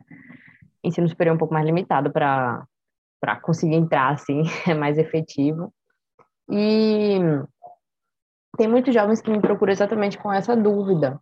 ensino 0.87 1.07
superior 1.07 1.35
um 1.35 1.39
pouco 1.39 1.53
mais 1.53 1.65
limitado 1.65 2.11
para 2.11 2.65
para 3.19 3.35
conseguir 3.39 3.75
entrar 3.75 4.13
assim, 4.13 4.43
é 4.67 4.75
mais 4.75 4.97
efetivo. 4.97 5.73
E 6.49 7.19
tem 8.57 8.67
muitos 8.67 8.93
jovens 8.93 9.21
que 9.21 9.31
me 9.31 9.39
procuram 9.39 9.71
exatamente 9.71 10.17
com 10.17 10.31
essa 10.31 10.55
dúvida. 10.55 11.19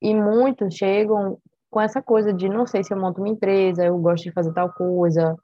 E 0.00 0.14
muitos 0.14 0.74
chegam 0.74 1.38
com 1.70 1.80
essa 1.80 2.02
coisa 2.02 2.32
de 2.32 2.48
não 2.48 2.66
sei 2.66 2.82
se 2.82 2.92
eu 2.92 2.98
monto 2.98 3.20
uma 3.20 3.28
empresa, 3.28 3.84
eu 3.84 3.96
gosto 3.98 4.24
de 4.24 4.32
fazer 4.32 4.52
tal 4.52 4.70
coisa, 4.72 5.36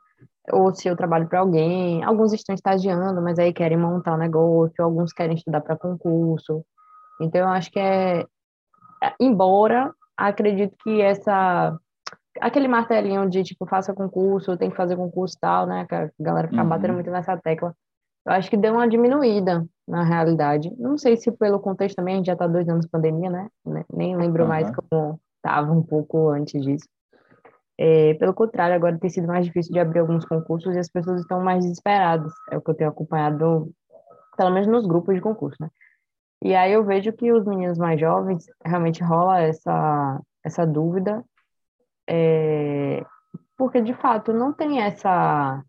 ou 0.53 0.75
se 0.75 0.89
eu 0.89 0.97
trabalho 0.97 1.29
para 1.29 1.41
alguém. 1.41 2.05
Alguns 2.05 2.33
estão 2.33 2.55
estagiando, 2.55 3.23
mas 3.23 3.39
aí 3.39 3.53
querem 3.53 3.79
montar 3.79 4.15
um 4.15 4.19
negócio, 4.19 4.85
alguns 4.85 5.13
querem 5.13 5.37
estudar 5.37 5.61
para 5.61 5.77
concurso. 5.77 6.65
Então 7.21 7.41
eu 7.41 7.49
acho 7.49 7.71
que 7.71 7.79
é 7.79 8.25
embora 9.21 9.93
acredito 10.17 10.77
que 10.83 11.01
essa 11.01 11.79
aquele 12.41 12.69
martelinho 12.69 13.29
de, 13.29 13.43
tipo, 13.43 13.67
faça 13.67 13.95
concurso, 13.95 14.57
tem 14.57 14.71
que 14.71 14.77
fazer 14.77 14.97
concurso 14.97 15.37
e 15.37 15.41
tal, 15.41 15.67
né? 15.67 15.87
Que 15.89 15.95
a 15.95 16.11
galera 16.21 16.49
fica 16.49 16.63
uhum. 16.63 16.69
batendo 16.69 16.95
muito 16.95 17.11
nessa 17.11 17.37
tecla. 17.37 17.75
Eu 18.29 18.35
acho 18.35 18.51
que 18.51 18.57
deu 18.57 18.75
uma 18.75 18.89
diminuída 18.89 19.67
na 19.87 20.05
realidade. 20.05 20.71
Não 20.79 20.99
sei 20.99 21.17
se 21.17 21.33
pelo 21.33 21.59
contexto 21.59 21.97
também, 21.97 22.15
a 22.15 22.17
gente 22.19 22.27
já 22.27 22.37
tá 22.37 22.47
dois 22.47 22.69
anos 22.69 22.85
de 22.85 22.91
pandemia, 22.91 23.31
né? 23.31 23.49
Nem 23.93 24.17
lembro 24.17 24.43
uhum. 24.43 24.49
mais 24.49 24.71
como 24.71 25.21
estava 25.37 25.73
um 25.73 25.83
pouco 25.83 26.29
antes 26.29 26.63
disso. 26.63 26.87
É, 27.81 28.15
pelo 28.15 28.35
contrário, 28.35 28.75
agora 28.75 28.99
tem 28.99 29.09
sido 29.09 29.27
mais 29.27 29.47
difícil 29.47 29.73
de 29.73 29.79
abrir 29.79 30.01
alguns 30.01 30.25
concursos 30.25 30.75
e 30.75 30.79
as 30.79 30.89
pessoas 30.89 31.21
estão 31.21 31.41
mais 31.43 31.65
desesperadas. 31.65 32.33
É 32.51 32.59
o 32.59 32.61
que 32.61 32.71
eu 32.71 32.75
tenho 32.75 32.91
acompanhado, 32.91 33.73
pelo 34.37 34.51
menos 34.51 34.67
nos 34.69 34.87
grupos 34.87 35.15
de 35.15 35.21
concurso, 35.21 35.57
né? 35.61 35.71
E 36.45 36.55
aí 36.55 36.73
eu 36.73 36.85
vejo 36.85 37.13
que 37.13 37.33
os 37.33 37.45
meninos 37.45 37.79
mais 37.79 37.99
jovens 37.99 38.45
realmente 38.65 39.03
rola 39.03 39.41
essa, 39.41 40.21
essa 40.45 40.67
dúvida 40.67 41.25
é, 42.09 43.05
porque, 43.57 43.83
de 43.83 43.93
fato, 43.93 44.33
não 44.33 44.53
tem 44.53 44.81
essa. 44.81 45.63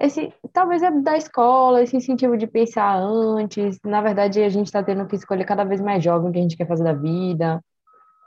Esse, 0.00 0.32
talvez 0.52 0.80
é 0.82 0.90
da 0.90 1.16
escola, 1.16 1.82
esse 1.82 1.96
incentivo 1.96 2.36
de 2.36 2.46
pensar 2.46 2.96
antes. 2.96 3.80
Na 3.84 4.00
verdade, 4.00 4.42
a 4.42 4.48
gente 4.48 4.66
está 4.66 4.82
tendo 4.82 5.06
que 5.06 5.16
escolher 5.16 5.44
cada 5.44 5.64
vez 5.64 5.80
mais 5.80 6.04
jovem 6.04 6.30
o 6.30 6.32
que 6.32 6.38
a 6.38 6.42
gente 6.42 6.56
quer 6.56 6.68
fazer 6.68 6.84
da 6.84 6.92
vida. 6.92 7.60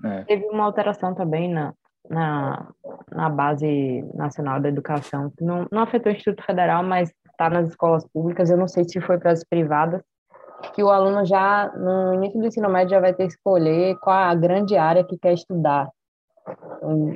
É. 0.04 0.24
Teve 0.24 0.46
uma 0.48 0.66
alteração 0.66 1.16
também 1.16 1.50
na, 1.50 1.74
na, 2.10 2.68
na 3.10 3.30
base 3.30 4.04
nacional 4.14 4.60
da 4.60 4.68
educação, 4.68 5.32
que 5.38 5.44
não, 5.44 5.66
não 5.72 5.84
afetou 5.84 6.12
o 6.12 6.16
Instituto 6.16 6.44
Federal, 6.46 6.84
mas 6.84 7.14
está 7.30 7.50
nas 7.50 7.70
escolas 7.70 8.06
públicas. 8.08 8.50
Eu 8.50 8.58
não 8.58 8.68
sei 8.68 8.84
se 8.84 9.00
foi 9.00 9.18
para 9.18 9.32
as 9.32 9.44
privadas, 9.44 10.02
que 10.74 10.84
o 10.84 10.90
aluno 10.90 11.26
já, 11.26 11.72
no 11.76 12.16
início 12.16 12.40
do 12.40 12.48
ensino 12.48 12.70
médio, 12.70 12.92
já 12.92 13.00
vai 13.00 13.14
ter 13.14 13.28
que 13.28 13.34
escolher 13.34 13.98
qual 14.00 14.16
a 14.16 14.36
grande 14.36 14.76
área 14.76 15.06
que 15.06 15.18
quer 15.18 15.34
estudar. 15.34 15.90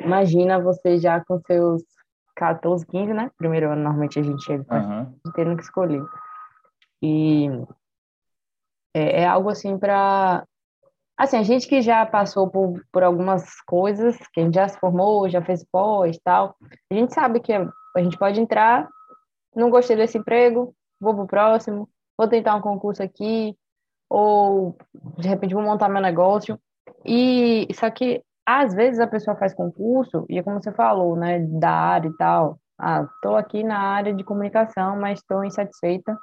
Imagina 0.03 0.61
você 0.61 0.97
já 0.97 1.23
com 1.23 1.39
seus 1.41 1.83
14, 2.35 2.85
15, 2.85 3.13
né? 3.13 3.31
Primeiro 3.37 3.71
ano, 3.71 3.83
normalmente 3.83 4.19
a 4.19 4.23
gente 4.23 4.43
chega 4.43 4.65
uhum. 4.71 5.13
tendo 5.33 5.55
que 5.55 5.63
escolher. 5.63 6.03
E 7.01 7.47
é, 8.93 9.21
é 9.21 9.27
algo 9.27 9.49
assim 9.49 9.77
para. 9.77 10.45
Assim, 11.17 11.37
a 11.37 11.43
gente 11.43 11.67
que 11.67 11.81
já 11.81 12.05
passou 12.05 12.49
por, 12.49 12.83
por 12.91 13.03
algumas 13.03 13.61
coisas, 13.61 14.17
que 14.33 14.41
a 14.41 14.43
gente 14.43 14.55
já 14.55 14.67
se 14.67 14.77
formou, 14.79 15.29
já 15.29 15.41
fez 15.41 15.63
pós 15.63 16.17
e 16.17 16.21
tal, 16.21 16.57
a 16.91 16.93
gente 16.93 17.13
sabe 17.13 17.39
que 17.39 17.53
a 17.53 18.03
gente 18.03 18.17
pode 18.17 18.41
entrar, 18.41 18.89
não 19.55 19.69
gostei 19.69 19.95
desse 19.95 20.17
emprego, 20.17 20.75
vou 20.99 21.15
pro 21.15 21.25
próximo, 21.25 21.87
vou 22.17 22.27
tentar 22.27 22.55
um 22.55 22.61
concurso 22.61 23.01
aqui, 23.01 23.57
ou 24.09 24.77
de 25.17 25.27
repente 25.29 25.53
vou 25.53 25.63
montar 25.63 25.87
meu 25.87 26.01
negócio. 26.01 26.59
E 27.05 27.67
só 27.73 27.89
que 27.89 28.21
às 28.45 28.73
vezes 28.73 28.99
a 28.99 29.07
pessoa 29.07 29.35
faz 29.35 29.53
concurso, 29.53 30.25
e 30.29 30.37
é 30.37 30.43
como 30.43 30.61
você 30.61 30.71
falou, 30.71 31.15
né, 31.15 31.39
da 31.39 31.71
área 31.71 32.07
e 32.07 32.13
tal. 32.13 32.59
Ah, 32.77 33.07
estou 33.15 33.35
aqui 33.35 33.63
na 33.63 33.79
área 33.79 34.13
de 34.13 34.23
comunicação, 34.23 34.97
mas 34.99 35.19
estou 35.19 35.43
insatisfeita. 35.43 36.17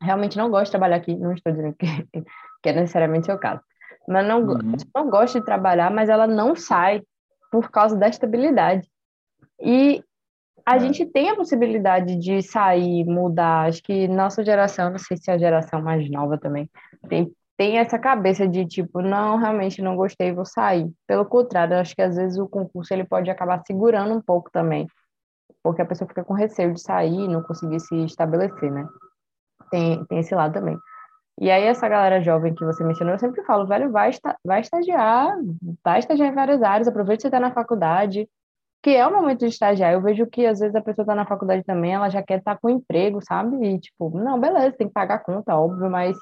Realmente 0.00 0.36
não 0.36 0.50
gosto 0.50 0.66
de 0.66 0.72
trabalhar 0.72 0.96
aqui, 0.96 1.16
não 1.16 1.32
estou 1.32 1.52
dizendo 1.52 1.74
que, 1.74 1.86
que 2.62 2.68
é 2.68 2.72
necessariamente 2.72 3.26
seu 3.26 3.38
caso. 3.38 3.60
Mas 4.06 4.26
não, 4.26 4.40
uhum. 4.42 4.72
não 4.94 5.10
gosto 5.10 5.38
de 5.38 5.44
trabalhar, 5.44 5.90
mas 5.90 6.08
ela 6.08 6.26
não 6.26 6.54
sai 6.54 7.02
por 7.50 7.70
causa 7.70 7.96
da 7.96 8.08
estabilidade. 8.08 8.88
E 9.60 10.02
a 10.66 10.76
é. 10.76 10.80
gente 10.80 11.04
tem 11.06 11.30
a 11.30 11.36
possibilidade 11.36 12.16
de 12.16 12.42
sair, 12.42 13.04
mudar. 13.04 13.68
Acho 13.68 13.82
que 13.82 14.06
nossa 14.08 14.44
geração, 14.44 14.90
não 14.90 14.98
sei 14.98 15.16
se 15.16 15.30
é 15.30 15.34
a 15.34 15.38
geração 15.38 15.82
mais 15.82 16.08
nova 16.10 16.38
também, 16.38 16.70
tem 17.08 17.32
tem 17.62 17.78
essa 17.78 17.96
cabeça 17.96 18.48
de 18.48 18.66
tipo, 18.66 19.00
não, 19.00 19.36
realmente 19.36 19.80
não 19.80 19.94
gostei, 19.94 20.32
vou 20.32 20.44
sair. 20.44 20.90
Pelo 21.06 21.24
contrário, 21.24 21.78
acho 21.78 21.94
que 21.94 22.02
às 22.02 22.16
vezes 22.16 22.36
o 22.36 22.48
concurso 22.48 22.92
ele 22.92 23.04
pode 23.04 23.30
acabar 23.30 23.62
segurando 23.64 24.12
um 24.12 24.20
pouco 24.20 24.50
também, 24.50 24.88
porque 25.62 25.80
a 25.80 25.86
pessoa 25.86 26.08
fica 26.08 26.24
com 26.24 26.34
receio 26.34 26.74
de 26.74 26.82
sair, 26.82 27.28
não 27.28 27.40
conseguir 27.40 27.78
se 27.78 27.94
estabelecer, 28.04 28.68
né? 28.68 28.84
Tem, 29.70 30.04
tem 30.06 30.18
esse 30.18 30.34
lado 30.34 30.54
também. 30.54 30.76
E 31.40 31.52
aí 31.52 31.62
essa 31.62 31.88
galera 31.88 32.20
jovem 32.20 32.52
que 32.52 32.64
você 32.64 32.82
mencionou, 32.82 33.14
eu 33.14 33.20
sempre 33.20 33.44
falo, 33.44 33.64
velho, 33.64 33.92
vai, 33.92 34.08
esta, 34.08 34.36
vai 34.44 34.60
estagiar, 34.60 35.32
vai 35.84 36.00
estagiar 36.00 36.30
em 36.30 36.34
várias 36.34 36.64
áreas, 36.64 36.88
aproveita 36.88 37.18
que 37.18 37.22
você 37.22 37.28
está 37.28 37.38
na 37.38 37.54
faculdade, 37.54 38.28
que 38.82 38.90
é 38.90 39.06
o 39.06 39.12
momento 39.12 39.38
de 39.38 39.46
estagiar. 39.46 39.92
Eu 39.92 40.02
vejo 40.02 40.26
que 40.26 40.44
às 40.46 40.58
vezes 40.58 40.74
a 40.74 40.82
pessoa 40.82 41.04
está 41.04 41.14
na 41.14 41.26
faculdade 41.26 41.62
também, 41.62 41.94
ela 41.94 42.08
já 42.08 42.24
quer 42.24 42.40
estar 42.40 42.56
tá 42.56 42.60
com 42.60 42.68
emprego, 42.68 43.20
sabe? 43.24 43.64
E 43.64 43.78
tipo, 43.78 44.10
não, 44.18 44.40
beleza, 44.40 44.72
tem 44.72 44.88
que 44.88 44.92
pagar 44.92 45.14
a 45.14 45.20
conta, 45.20 45.56
óbvio, 45.56 45.88
mas 45.88 46.16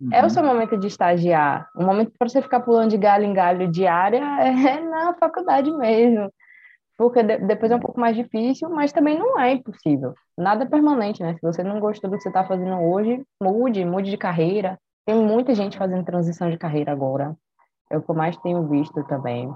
Uhum. 0.00 0.08
É 0.12 0.24
o 0.24 0.30
seu 0.30 0.42
momento 0.42 0.76
de 0.76 0.86
estagiar. 0.86 1.68
O 1.74 1.82
momento 1.82 2.12
para 2.18 2.28
você 2.28 2.42
ficar 2.42 2.60
pulando 2.60 2.90
de 2.90 2.98
galho 2.98 3.24
em 3.24 3.32
galho 3.32 3.70
diária 3.70 4.20
é 4.40 4.80
na 4.80 5.14
faculdade 5.14 5.70
mesmo. 5.72 6.30
Porque 6.96 7.22
de, 7.22 7.38
depois 7.38 7.70
é 7.70 7.76
um 7.76 7.80
pouco 7.80 8.00
mais 8.00 8.16
difícil, 8.16 8.70
mas 8.70 8.92
também 8.92 9.18
não 9.18 9.38
é 9.38 9.52
impossível. 9.52 10.14
Nada 10.36 10.64
é 10.64 10.66
permanente, 10.68 11.22
né? 11.22 11.34
Se 11.34 11.42
você 11.42 11.62
não 11.62 11.78
gostou 11.78 12.10
do 12.10 12.16
que 12.16 12.22
você 12.22 12.28
está 12.28 12.44
fazendo 12.44 12.80
hoje, 12.80 13.22
mude, 13.40 13.84
mude 13.84 14.10
de 14.10 14.16
carreira. 14.16 14.78
Tem 15.04 15.14
muita 15.14 15.54
gente 15.54 15.78
fazendo 15.78 16.04
transição 16.04 16.50
de 16.50 16.58
carreira 16.58 16.92
agora. 16.92 17.36
É 17.90 17.96
o 17.96 18.02
que 18.02 18.10
eu 18.10 18.14
mais 18.14 18.36
tenho 18.38 18.66
visto 18.66 19.04
também. 19.04 19.52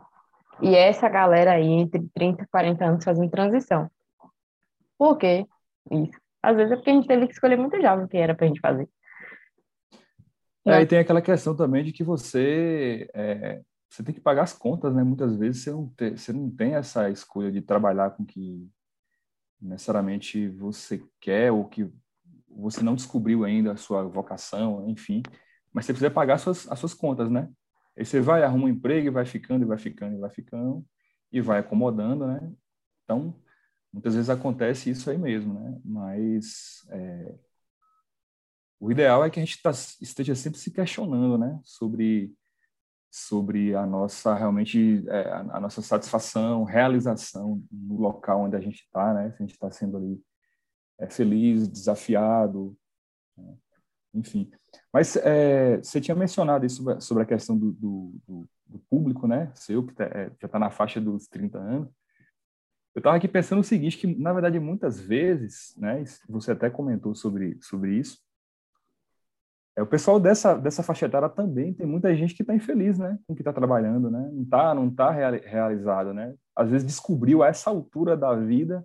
E 0.63 0.75
essa 0.75 1.09
galera 1.09 1.53
aí, 1.53 1.67
entre 1.67 2.07
30 2.15 2.43
e 2.43 2.47
40 2.47 2.85
anos, 2.85 3.05
fazendo 3.05 3.31
transição. 3.31 3.91
Por 4.99 5.17
quê? 5.17 5.47
Isso. 5.91 6.19
Às 6.43 6.57
vezes 6.57 6.73
é 6.73 6.77
porque 6.77 6.91
a 6.91 6.95
gente 6.95 7.09
teve 7.09 7.27
que 7.27 7.33
escolher 7.33 7.57
muito 7.57 7.81
jovem 7.81 8.05
o 8.05 8.09
que 8.09 8.17
era 8.17 8.35
pra 8.35 8.47
gente 8.47 8.61
fazer. 8.61 8.89
É, 10.67 10.83
e 10.83 10.87
tem 10.87 10.99
aquela 10.99 11.23
questão 11.23 11.57
também 11.57 11.83
de 11.85 11.93
que 11.93 12.05
você 12.05 13.09
é, 13.15 13.63
você 13.91 14.05
tem 14.05 14.15
que 14.15 14.21
pagar 14.21 14.45
as 14.45 14.53
contas, 14.53 14.95
né? 14.95 15.03
Muitas 15.03 15.37
vezes 15.37 15.65
você 15.65 15.73
não, 15.73 15.89
tem, 15.89 16.17
você 16.17 16.33
não 16.33 16.49
tem 16.49 16.75
essa 16.75 17.11
escolha 17.11 17.51
de 17.51 17.61
trabalhar 17.61 18.11
com 18.11 18.25
que 18.25 18.69
necessariamente 19.61 20.49
você 20.49 21.03
quer 21.21 21.51
ou 21.51 21.69
que 21.69 21.91
você 22.49 22.83
não 22.83 22.95
descobriu 22.95 23.45
ainda 23.45 23.73
a 23.73 23.77
sua 23.77 24.05
vocação, 24.05 24.89
enfim, 24.89 25.23
mas 25.73 25.87
você 25.87 25.93
precisa 25.93 26.11
pagar 26.11 26.35
as 26.35 26.43
suas, 26.43 26.71
as 26.71 26.79
suas 26.79 26.95
contas, 26.95 27.31
né? 27.31 27.49
Aí 27.97 28.05
você 28.05 28.21
vai, 28.21 28.43
arruma 28.43 28.67
um 28.67 28.69
emprego 28.69 29.09
e 29.09 29.11
vai 29.11 29.27
ficando, 29.27 29.65
e 29.65 29.67
vai 29.67 29.79
ficando, 29.79 30.15
e 30.15 30.19
vai 30.19 30.31
ficando, 30.31 30.87
e 31.33 31.41
vai 31.41 31.59
acomodando, 31.59 32.27
né? 32.27 32.53
Então, 33.05 33.35
muitas 33.93 34.15
vezes 34.15 34.31
acontece 34.31 34.91
isso 34.91 35.11
aí 35.11 35.19
mesmo, 35.19 35.55
né? 35.55 35.81
Mas 35.85 36.87
é, 36.91 37.35
o 38.81 38.91
ideal 38.91 39.23
é 39.23 39.29
que 39.31 39.39
a 39.39 39.45
gente 39.45 39.61
tá, 39.63 39.71
esteja 39.71 40.35
sempre 40.35 40.59
se 40.59 40.71
questionando, 40.71 41.37
né? 41.37 41.61
Sobre 41.63 42.35
sobre 43.13 43.75
a 43.75 43.85
nossa 43.85 44.35
realmente 44.35 45.05
é, 45.09 45.33
a 45.33 45.61
nossa 45.61 45.83
satisfação, 45.83 46.63
realização 46.63 47.63
no 47.71 47.99
local 47.99 48.43
onde 48.43 48.57
a 48.57 48.61
gente 48.61 48.83
está, 48.83 49.13
né? 49.13 49.31
Se 49.33 49.37
a 49.37 49.47
gente 49.47 49.53
está 49.53 49.71
sendo 49.71 49.99
ali 49.99 50.23
é, 50.99 51.11
feliz, 51.11 51.69
desafiado, 51.69 52.75
né? 53.37 53.55
enfim. 54.15 54.51
Mas 54.93 55.17
é, 55.17 55.79
você 55.79 56.01
tinha 56.01 56.15
mencionado 56.15 56.65
isso 56.65 56.85
sobre 57.01 57.25
a 57.25 57.27
questão 57.27 57.59
do, 57.59 57.73
do, 57.73 58.49
do 58.65 58.79
público, 58.89 59.27
né? 59.27 59.53
Seu 59.57 59.85
que 59.85 59.93
tá, 59.93 60.05
é, 60.05 60.31
já 60.41 60.47
está 60.47 60.59
na 60.59 60.71
faixa 60.71 61.01
dos 61.01 61.27
30 61.29 61.59
anos. 61.59 61.89
Eu 62.95 63.01
estava 63.01 63.17
aqui 63.17 63.29
pensando 63.29 63.61
o 63.61 63.65
seguinte, 63.65 63.99
que 63.99 64.07
na 64.07 64.33
verdade 64.33 64.59
muitas 64.59 64.99
vezes, 65.01 65.75
né? 65.77 66.03
Você 66.29 66.53
até 66.53 66.71
comentou 66.71 67.15
sobre 67.15 67.59
sobre 67.61 67.99
isso 67.99 68.30
é, 69.81 69.83
o 69.83 69.87
pessoal 69.87 70.21
dessa, 70.21 70.55
dessa 70.55 70.83
faixa 70.83 71.07
etária 71.07 71.29
também 71.29 71.73
tem 71.73 71.87
muita 71.87 72.15
gente 72.15 72.35
que 72.35 72.43
está 72.43 72.55
infeliz, 72.55 72.99
né? 72.99 73.19
Com 73.27 73.33
o 73.33 73.37
que 73.37 73.41
está 73.41 73.53
trabalhando, 73.53 74.11
né? 74.11 74.31
Não 74.31 74.43
está 74.43 74.75
não 74.75 74.91
tá 74.91 75.11
realizado, 75.11 76.13
né? 76.13 76.35
Às 76.55 76.71
vezes 76.71 76.87
descobriu 76.87 77.43
a 77.43 77.49
essa 77.49 77.71
altura 77.71 78.17
da 78.17 78.35
vida 78.35 78.85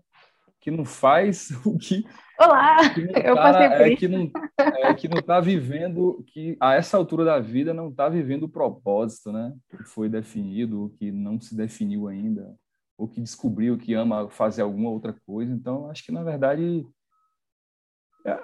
que 0.62 0.72
não 0.72 0.86
faz 0.86 1.52
o 1.66 1.78
que... 1.78 2.06
Olá! 2.40 2.90
Que 2.90 3.02
eu 3.02 3.36
tá, 3.36 3.42
passei 3.42 3.70
por 3.70 3.82
é, 3.82 3.90
isso. 3.90 3.98
Que 3.98 4.08
não, 4.08 4.32
é, 4.60 4.94
que 4.94 5.08
não 5.08 5.20
está 5.20 5.40
vivendo, 5.40 6.24
que 6.28 6.58
a 6.60 6.76
essa 6.76 6.98
altura 6.98 7.26
da 7.26 7.40
vida 7.40 7.74
não 7.74 7.90
está 7.90 8.08
vivendo 8.08 8.44
o 8.44 8.50
propósito, 8.50 9.32
né? 9.32 9.54
Que 9.70 9.84
foi 9.84 10.08
definido, 10.08 10.94
que 10.98 11.12
não 11.12 11.40
se 11.40 11.56
definiu 11.56 12.08
ainda, 12.08 12.56
ou 12.98 13.08
que 13.08 13.22
descobriu 13.22 13.78
que 13.78 13.94
ama 13.94 14.30
fazer 14.30 14.62
alguma 14.62 14.90
outra 14.90 15.14
coisa. 15.26 15.54
Então, 15.54 15.90
acho 15.90 16.04
que, 16.06 16.12
na 16.12 16.24
verdade 16.24 16.86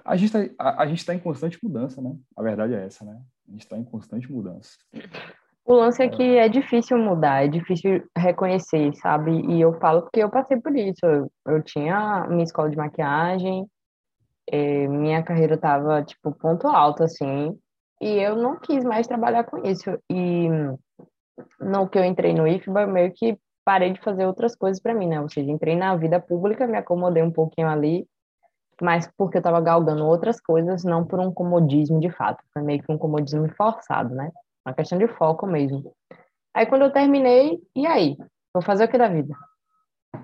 a 0.06 0.16
gente 0.16 0.36
está 0.36 0.54
a, 0.60 0.84
a 0.84 0.86
gente 0.86 1.06
tá 1.06 1.14
em 1.14 1.20
constante 1.20 1.58
mudança, 1.64 2.02
né? 2.02 2.16
A 2.38 2.44
verdade 2.44 2.74
é 2.74 2.86
essa, 2.86 3.04
né? 3.04 3.20
A 3.48 3.52
gente 3.52 3.62
está 3.62 3.78
em 3.78 3.84
constante 3.84 4.32
mudança. 4.32 4.78
O 5.66 5.74
lance 5.74 6.02
é 6.02 6.10
que 6.10 6.38
é 6.38 6.48
difícil 6.50 6.98
mudar, 6.98 7.46
é 7.46 7.48
difícil 7.48 8.04
reconhecer, 8.18 8.94
sabe? 8.96 9.32
E 9.48 9.62
eu 9.62 9.74
falo 9.80 10.02
porque 10.04 10.20
eu 10.20 10.30
passei 10.30 10.60
por 10.60 10.76
isso. 10.76 11.04
Eu, 11.04 11.32
eu 11.48 11.64
tinha 11.64 12.28
minha 12.30 12.44
escola 12.44 12.70
de 12.70 12.78
maquiagem, 12.78 13.66
é, 14.48 14.88
minha 14.88 15.24
carreira 15.24 15.56
estava 15.56 16.04
tipo 16.04 16.32
ponto 16.34 16.68
alto 16.68 17.04
assim, 17.04 17.58
e 18.02 18.08
eu 18.18 18.36
não 18.36 18.60
quis 18.60 18.84
mais 18.84 19.08
trabalhar 19.08 19.44
com 19.44 19.66
isso. 19.66 19.98
E 20.10 20.48
no 21.60 21.88
que 21.88 21.98
eu 21.98 22.04
entrei 22.04 22.34
no 22.34 22.48
IFBA, 22.48 22.88
meio 22.88 23.12
que 23.14 23.38
parei 23.64 23.94
de 23.94 24.02
fazer 24.02 24.26
outras 24.26 24.56
coisas 24.56 24.82
para 24.82 24.94
mim, 24.94 25.08
né? 25.08 25.22
Ou 25.22 25.30
seja, 25.30 25.52
entrei 25.52 25.76
na 25.76 25.96
vida 25.96 26.20
pública, 26.20 26.68
me 26.68 26.78
acomodei 26.78 27.22
um 27.24 27.32
pouquinho 27.32 27.68
ali 27.68 28.08
mas 28.82 29.08
porque 29.16 29.38
eu 29.38 29.42
estava 29.42 29.62
galgando 29.62 30.06
outras 30.06 30.42
coisas, 30.42 30.84
não 30.84 31.06
por 31.06 31.20
um 31.20 31.32
comodismo 31.32 32.00
de 32.00 32.10
fato. 32.10 32.44
Foi 32.52 32.64
meio 32.64 32.82
que 32.82 32.92
um 32.92 32.98
comodismo 32.98 33.48
forçado, 33.56 34.16
né? 34.16 34.32
Uma 34.66 34.74
questão 34.74 34.98
de 34.98 35.08
foco 35.08 35.46
mesmo. 35.46 35.94
Aí 36.54 36.66
quando 36.66 36.82
eu 36.82 36.92
terminei, 36.92 37.60
e 37.76 37.86
aí? 37.86 38.18
Vou 38.54 38.64
fazer 38.64 38.86
o 38.86 38.88
que 38.88 38.98
da 38.98 39.08
vida? 39.08 39.36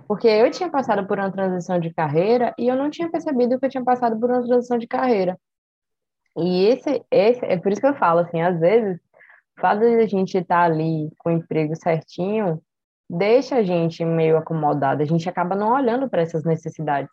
Porque 0.07 0.27
eu 0.27 0.49
tinha 0.49 0.69
passado 0.69 1.05
por 1.07 1.19
uma 1.19 1.31
transição 1.31 1.79
de 1.79 1.93
carreira 1.93 2.53
e 2.57 2.67
eu 2.67 2.75
não 2.75 2.89
tinha 2.89 3.09
percebido 3.09 3.59
que 3.59 3.65
eu 3.65 3.69
tinha 3.69 3.83
passado 3.83 4.19
por 4.19 4.29
uma 4.29 4.43
transição 4.43 4.77
de 4.77 4.87
carreira. 4.87 5.37
E 6.35 6.65
esse, 6.65 7.03
esse 7.11 7.45
é 7.45 7.57
por 7.57 7.71
isso 7.71 7.81
que 7.81 7.87
eu 7.87 7.95
falo, 7.95 8.19
assim, 8.19 8.41
às 8.41 8.59
vezes, 8.59 8.99
o 9.57 9.61
fato 9.61 9.79
de 9.79 10.01
a 10.01 10.07
gente 10.07 10.37
estar 10.37 10.55
tá 10.55 10.63
ali 10.63 11.09
com 11.17 11.29
o 11.29 11.33
emprego 11.33 11.75
certinho 11.75 12.61
deixa 13.09 13.57
a 13.57 13.63
gente 13.63 14.03
meio 14.03 14.37
acomodado, 14.37 15.01
a 15.01 15.05
gente 15.05 15.29
acaba 15.29 15.55
não 15.55 15.73
olhando 15.73 16.09
para 16.09 16.21
essas 16.21 16.43
necessidades 16.43 17.09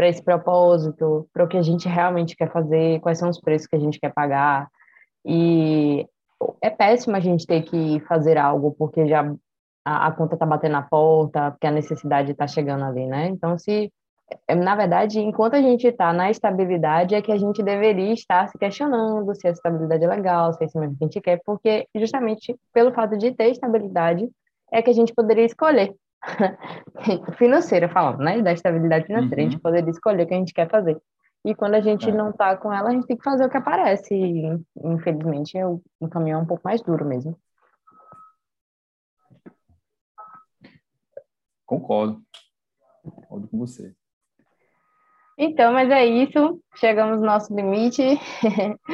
para 0.00 0.08
esse 0.08 0.22
propósito, 0.22 1.28
para 1.30 1.44
o 1.44 1.46
que 1.46 1.58
a 1.58 1.62
gente 1.62 1.86
realmente 1.86 2.34
quer 2.34 2.50
fazer, 2.50 3.00
quais 3.00 3.18
são 3.18 3.28
os 3.28 3.38
preços 3.38 3.68
que 3.68 3.76
a 3.76 3.78
gente 3.78 4.00
quer 4.00 4.10
pagar. 4.10 4.66
E 5.26 6.06
é 6.62 6.70
péssimo 6.70 7.16
a 7.16 7.20
gente 7.20 7.46
ter 7.46 7.60
que 7.64 8.00
fazer 8.08 8.38
algo 8.38 8.74
porque 8.78 9.06
já 9.06 9.30
a, 9.84 10.06
a 10.06 10.12
conta 10.12 10.36
está 10.36 10.46
batendo 10.46 10.72
na 10.72 10.80
porta, 10.80 11.50
porque 11.50 11.66
a 11.66 11.70
necessidade 11.70 12.32
está 12.32 12.46
chegando 12.46 12.82
ali, 12.82 13.04
né? 13.04 13.28
Então, 13.28 13.58
se 13.58 13.92
é, 14.48 14.54
na 14.54 14.74
verdade, 14.74 15.20
enquanto 15.20 15.52
a 15.52 15.60
gente 15.60 15.86
está 15.86 16.14
na 16.14 16.30
estabilidade, 16.30 17.14
é 17.14 17.20
que 17.20 17.32
a 17.32 17.36
gente 17.36 17.62
deveria 17.62 18.14
estar 18.14 18.48
se 18.48 18.56
questionando 18.56 19.34
se 19.34 19.48
a 19.48 19.50
estabilidade 19.50 20.02
é 20.02 20.08
legal, 20.08 20.54
se 20.54 20.64
é 20.64 20.66
isso 20.66 20.80
mesmo 20.80 20.96
que 20.96 21.04
a 21.04 21.08
gente 21.08 21.20
quer, 21.20 21.42
porque 21.44 21.86
justamente 21.94 22.56
pelo 22.72 22.90
fato 22.94 23.18
de 23.18 23.32
ter 23.32 23.50
estabilidade 23.50 24.26
é 24.72 24.80
que 24.80 24.88
a 24.88 24.94
gente 24.94 25.12
poderia 25.12 25.44
escolher 25.44 25.94
financeira 27.38 27.88
falando, 27.88 28.20
né? 28.20 28.42
Da 28.42 28.52
estabilidade 28.52 29.06
financeira, 29.06 29.36
uhum. 29.36 29.40
a 29.40 29.50
gente 29.50 29.56
uhum. 29.56 29.62
poder 29.62 29.88
escolher 29.88 30.24
o 30.24 30.26
que 30.26 30.34
a 30.34 30.38
gente 30.38 30.54
quer 30.54 30.68
fazer. 30.68 31.00
E 31.44 31.54
quando 31.54 31.74
a 31.74 31.80
gente 31.80 32.08
é. 32.08 32.12
não 32.12 32.32
tá 32.32 32.56
com 32.56 32.72
ela, 32.72 32.90
a 32.90 32.92
gente 32.92 33.06
tem 33.06 33.16
que 33.16 33.24
fazer 33.24 33.44
o 33.44 33.50
que 33.50 33.56
aparece. 33.56 34.14
E, 34.14 34.46
infelizmente, 34.84 35.56
o, 35.62 35.82
o 35.98 36.08
caminho 36.08 36.34
é 36.34 36.38
um 36.38 36.46
pouco 36.46 36.62
mais 36.64 36.82
duro 36.82 37.04
mesmo. 37.04 37.38
Concordo. 41.64 42.20
Concordo 43.02 43.48
com 43.48 43.58
você. 43.58 43.94
Então, 45.38 45.72
mas 45.72 45.90
é 45.90 46.04
isso. 46.04 46.60
Chegamos 46.74 47.20
no 47.20 47.26
nosso 47.26 47.54
limite. 47.54 48.02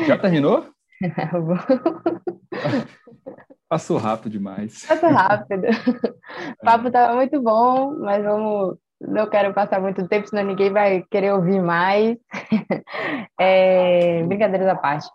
Já 0.07 0.17
terminou? 0.17 0.71
Passou 3.69 3.99
rápido 3.99 4.31
demais. 4.33 4.87
Passou 4.87 5.11
rápido. 5.11 5.67
O 5.67 6.65
papo 6.65 6.87
estava 6.87 7.15
muito 7.15 7.41
bom, 7.43 7.97
mas 7.99 8.25
vamos. 8.25 8.77
Não 9.01 9.29
quero 9.29 9.53
passar 9.53 9.81
muito 9.81 10.09
tempo, 10.09 10.27
senão 10.27 10.45
ninguém 10.45 10.73
vai 10.73 11.03
querer 11.11 11.33
ouvir 11.33 11.61
mais. 11.61 12.17
É, 13.39 14.23
brincadeiras 14.23 14.67
à 14.67 14.75
parte. 14.75 15.07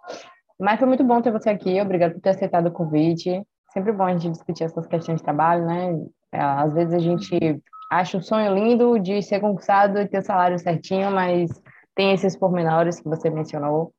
Mas 0.60 0.78
foi 0.78 0.88
muito 0.88 1.04
bom 1.04 1.20
ter 1.24 1.32
você 1.32 1.50
aqui. 1.50 1.82
Obrigado 1.82 2.14
por 2.14 2.22
ter 2.22 2.30
aceitado 2.30 2.68
o 2.68 2.72
convite. 2.72 3.42
Sempre 3.74 3.92
bom 3.92 4.04
a 4.04 4.12
gente 4.12 4.30
discutir 4.30 4.64
essas 4.64 4.86
questões 4.86 5.18
de 5.18 5.24
trabalho, 5.24 5.66
né? 5.66 6.00
É, 6.32 6.40
às 6.40 6.72
vezes 6.72 6.94
a 6.94 7.00
gente 7.00 7.60
acha 7.92 8.18
um 8.18 8.22
sonho 8.22 8.54
lindo 8.54 9.00
de 9.00 9.24
ser 9.24 9.40
concursado 9.40 10.00
e 10.00 10.08
ter 10.08 10.20
o 10.20 10.24
salário 10.24 10.60
certinho, 10.60 11.10
mas 11.10 11.50
tem 11.96 12.14
esses 12.14 12.38
pormenores 12.38 13.00
que 13.00 13.10
você 13.10 13.28
mencionou. 13.32 13.92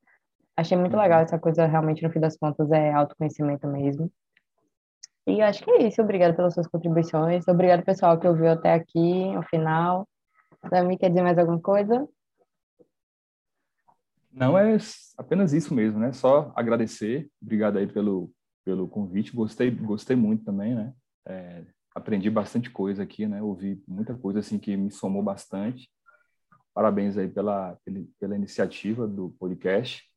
Achei 0.56 0.78
muito 0.78 0.96
legal 0.96 1.20
essa 1.20 1.38
coisa, 1.38 1.66
realmente, 1.66 2.02
no 2.02 2.10
fim 2.10 2.20
das 2.20 2.36
contas, 2.36 2.70
é 2.70 2.92
autoconhecimento 2.92 3.66
mesmo. 3.66 4.08
E 5.26 5.40
acho 5.40 5.62
que 5.62 5.70
é 5.70 5.86
isso. 5.86 6.02
Obrigada 6.02 6.34
pelas 6.34 6.54
suas 6.54 6.66
contribuições. 6.66 7.46
Obrigado, 7.46 7.84
pessoal, 7.84 8.18
que 8.18 8.26
ouviu 8.26 8.50
até 8.50 8.74
aqui, 8.74 9.32
ao 9.34 9.42
final. 9.44 10.08
Dami, 10.70 10.98
quer 10.98 11.08
dizer 11.08 11.22
mais 11.22 11.38
alguma 11.38 11.60
coisa? 11.60 12.08
Não, 14.32 14.56
é 14.56 14.76
apenas 15.18 15.52
isso 15.52 15.74
mesmo, 15.74 16.00
né? 16.00 16.12
Só 16.12 16.52
agradecer. 16.56 17.28
Obrigado 17.40 17.78
aí 17.78 17.86
pelo, 17.86 18.32
pelo 18.64 18.88
convite. 18.88 19.34
Gostei, 19.34 19.70
gostei 19.70 20.16
muito 20.16 20.44
também, 20.44 20.74
né? 20.74 20.92
É, 21.26 21.64
aprendi 21.94 22.30
bastante 22.30 22.70
coisa 22.70 23.02
aqui, 23.02 23.26
né? 23.26 23.42
Ouvi 23.42 23.82
muita 23.86 24.14
coisa, 24.14 24.40
assim, 24.40 24.58
que 24.58 24.76
me 24.76 24.90
somou 24.90 25.22
bastante. 25.22 25.88
Parabéns 26.74 27.18
aí 27.18 27.28
pela, 27.28 27.78
pela 28.18 28.34
iniciativa 28.34 29.06
do 29.06 29.30
podcast 29.38 30.11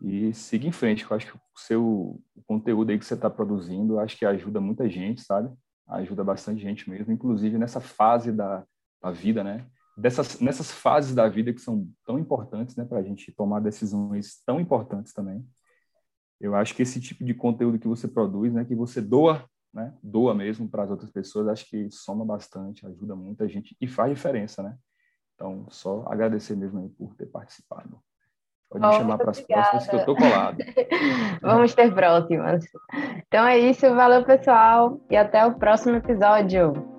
e 0.00 0.32
siga 0.34 0.66
em 0.66 0.72
frente. 0.72 1.04
Eu 1.04 1.16
acho 1.16 1.26
que 1.32 1.36
o 1.36 1.40
seu 1.56 2.20
o 2.34 2.42
conteúdo 2.46 2.90
aí 2.90 2.98
que 2.98 3.04
você 3.04 3.14
está 3.14 3.30
produzindo, 3.30 3.98
acho 3.98 4.16
que 4.16 4.26
ajuda 4.26 4.60
muita 4.60 4.88
gente, 4.88 5.22
sabe? 5.22 5.52
Ajuda 5.88 6.24
bastante 6.24 6.60
gente 6.60 6.88
mesmo, 6.88 7.12
inclusive 7.12 7.58
nessa 7.58 7.80
fase 7.80 8.32
da, 8.32 8.64
da 9.02 9.10
vida, 9.10 9.42
né? 9.44 9.66
Dessas, 9.96 10.40
nessas 10.40 10.70
fases 10.70 11.14
da 11.14 11.28
vida 11.28 11.52
que 11.52 11.60
são 11.60 11.86
tão 12.04 12.18
importantes, 12.18 12.76
né, 12.76 12.84
para 12.84 12.98
a 12.98 13.02
gente 13.02 13.30
tomar 13.32 13.60
decisões 13.60 14.42
tão 14.44 14.58
importantes 14.58 15.12
também. 15.12 15.46
Eu 16.40 16.54
acho 16.54 16.74
que 16.74 16.82
esse 16.82 16.98
tipo 16.98 17.22
de 17.22 17.34
conteúdo 17.34 17.78
que 17.78 17.86
você 17.86 18.08
produz, 18.08 18.52
né, 18.54 18.64
que 18.64 18.74
você 18.74 19.02
doa, 19.02 19.44
né, 19.72 19.94
doa 20.02 20.34
mesmo 20.34 20.66
para 20.68 20.84
as 20.84 20.90
outras 20.90 21.10
pessoas, 21.10 21.46
acho 21.46 21.68
que 21.68 21.90
soma 21.90 22.24
bastante, 22.24 22.86
ajuda 22.86 23.14
muita 23.14 23.46
gente 23.46 23.76
e 23.80 23.86
faz 23.86 24.14
diferença, 24.14 24.62
né? 24.62 24.76
Então, 25.34 25.66
só 25.70 26.04
agradecer 26.08 26.56
mesmo 26.56 26.80
aí 26.80 26.88
por 26.88 27.14
ter 27.14 27.26
participado. 27.26 28.02
Pode 28.72 28.86
me 28.86 28.92
chamar 28.94 29.18
para 29.18 29.30
as 29.30 29.40
próximas 29.40 29.86
que 29.86 29.94
eu 29.94 30.00
estou 30.00 30.16
colado. 30.16 30.56
Vamos 31.42 31.74
ter 31.74 31.92
próximas. 31.92 32.64
Então 33.28 33.46
é 33.46 33.58
isso, 33.58 33.94
valeu 33.94 34.24
pessoal 34.24 34.98
e 35.10 35.16
até 35.16 35.44
o 35.44 35.52
próximo 35.52 35.96
episódio. 35.96 36.91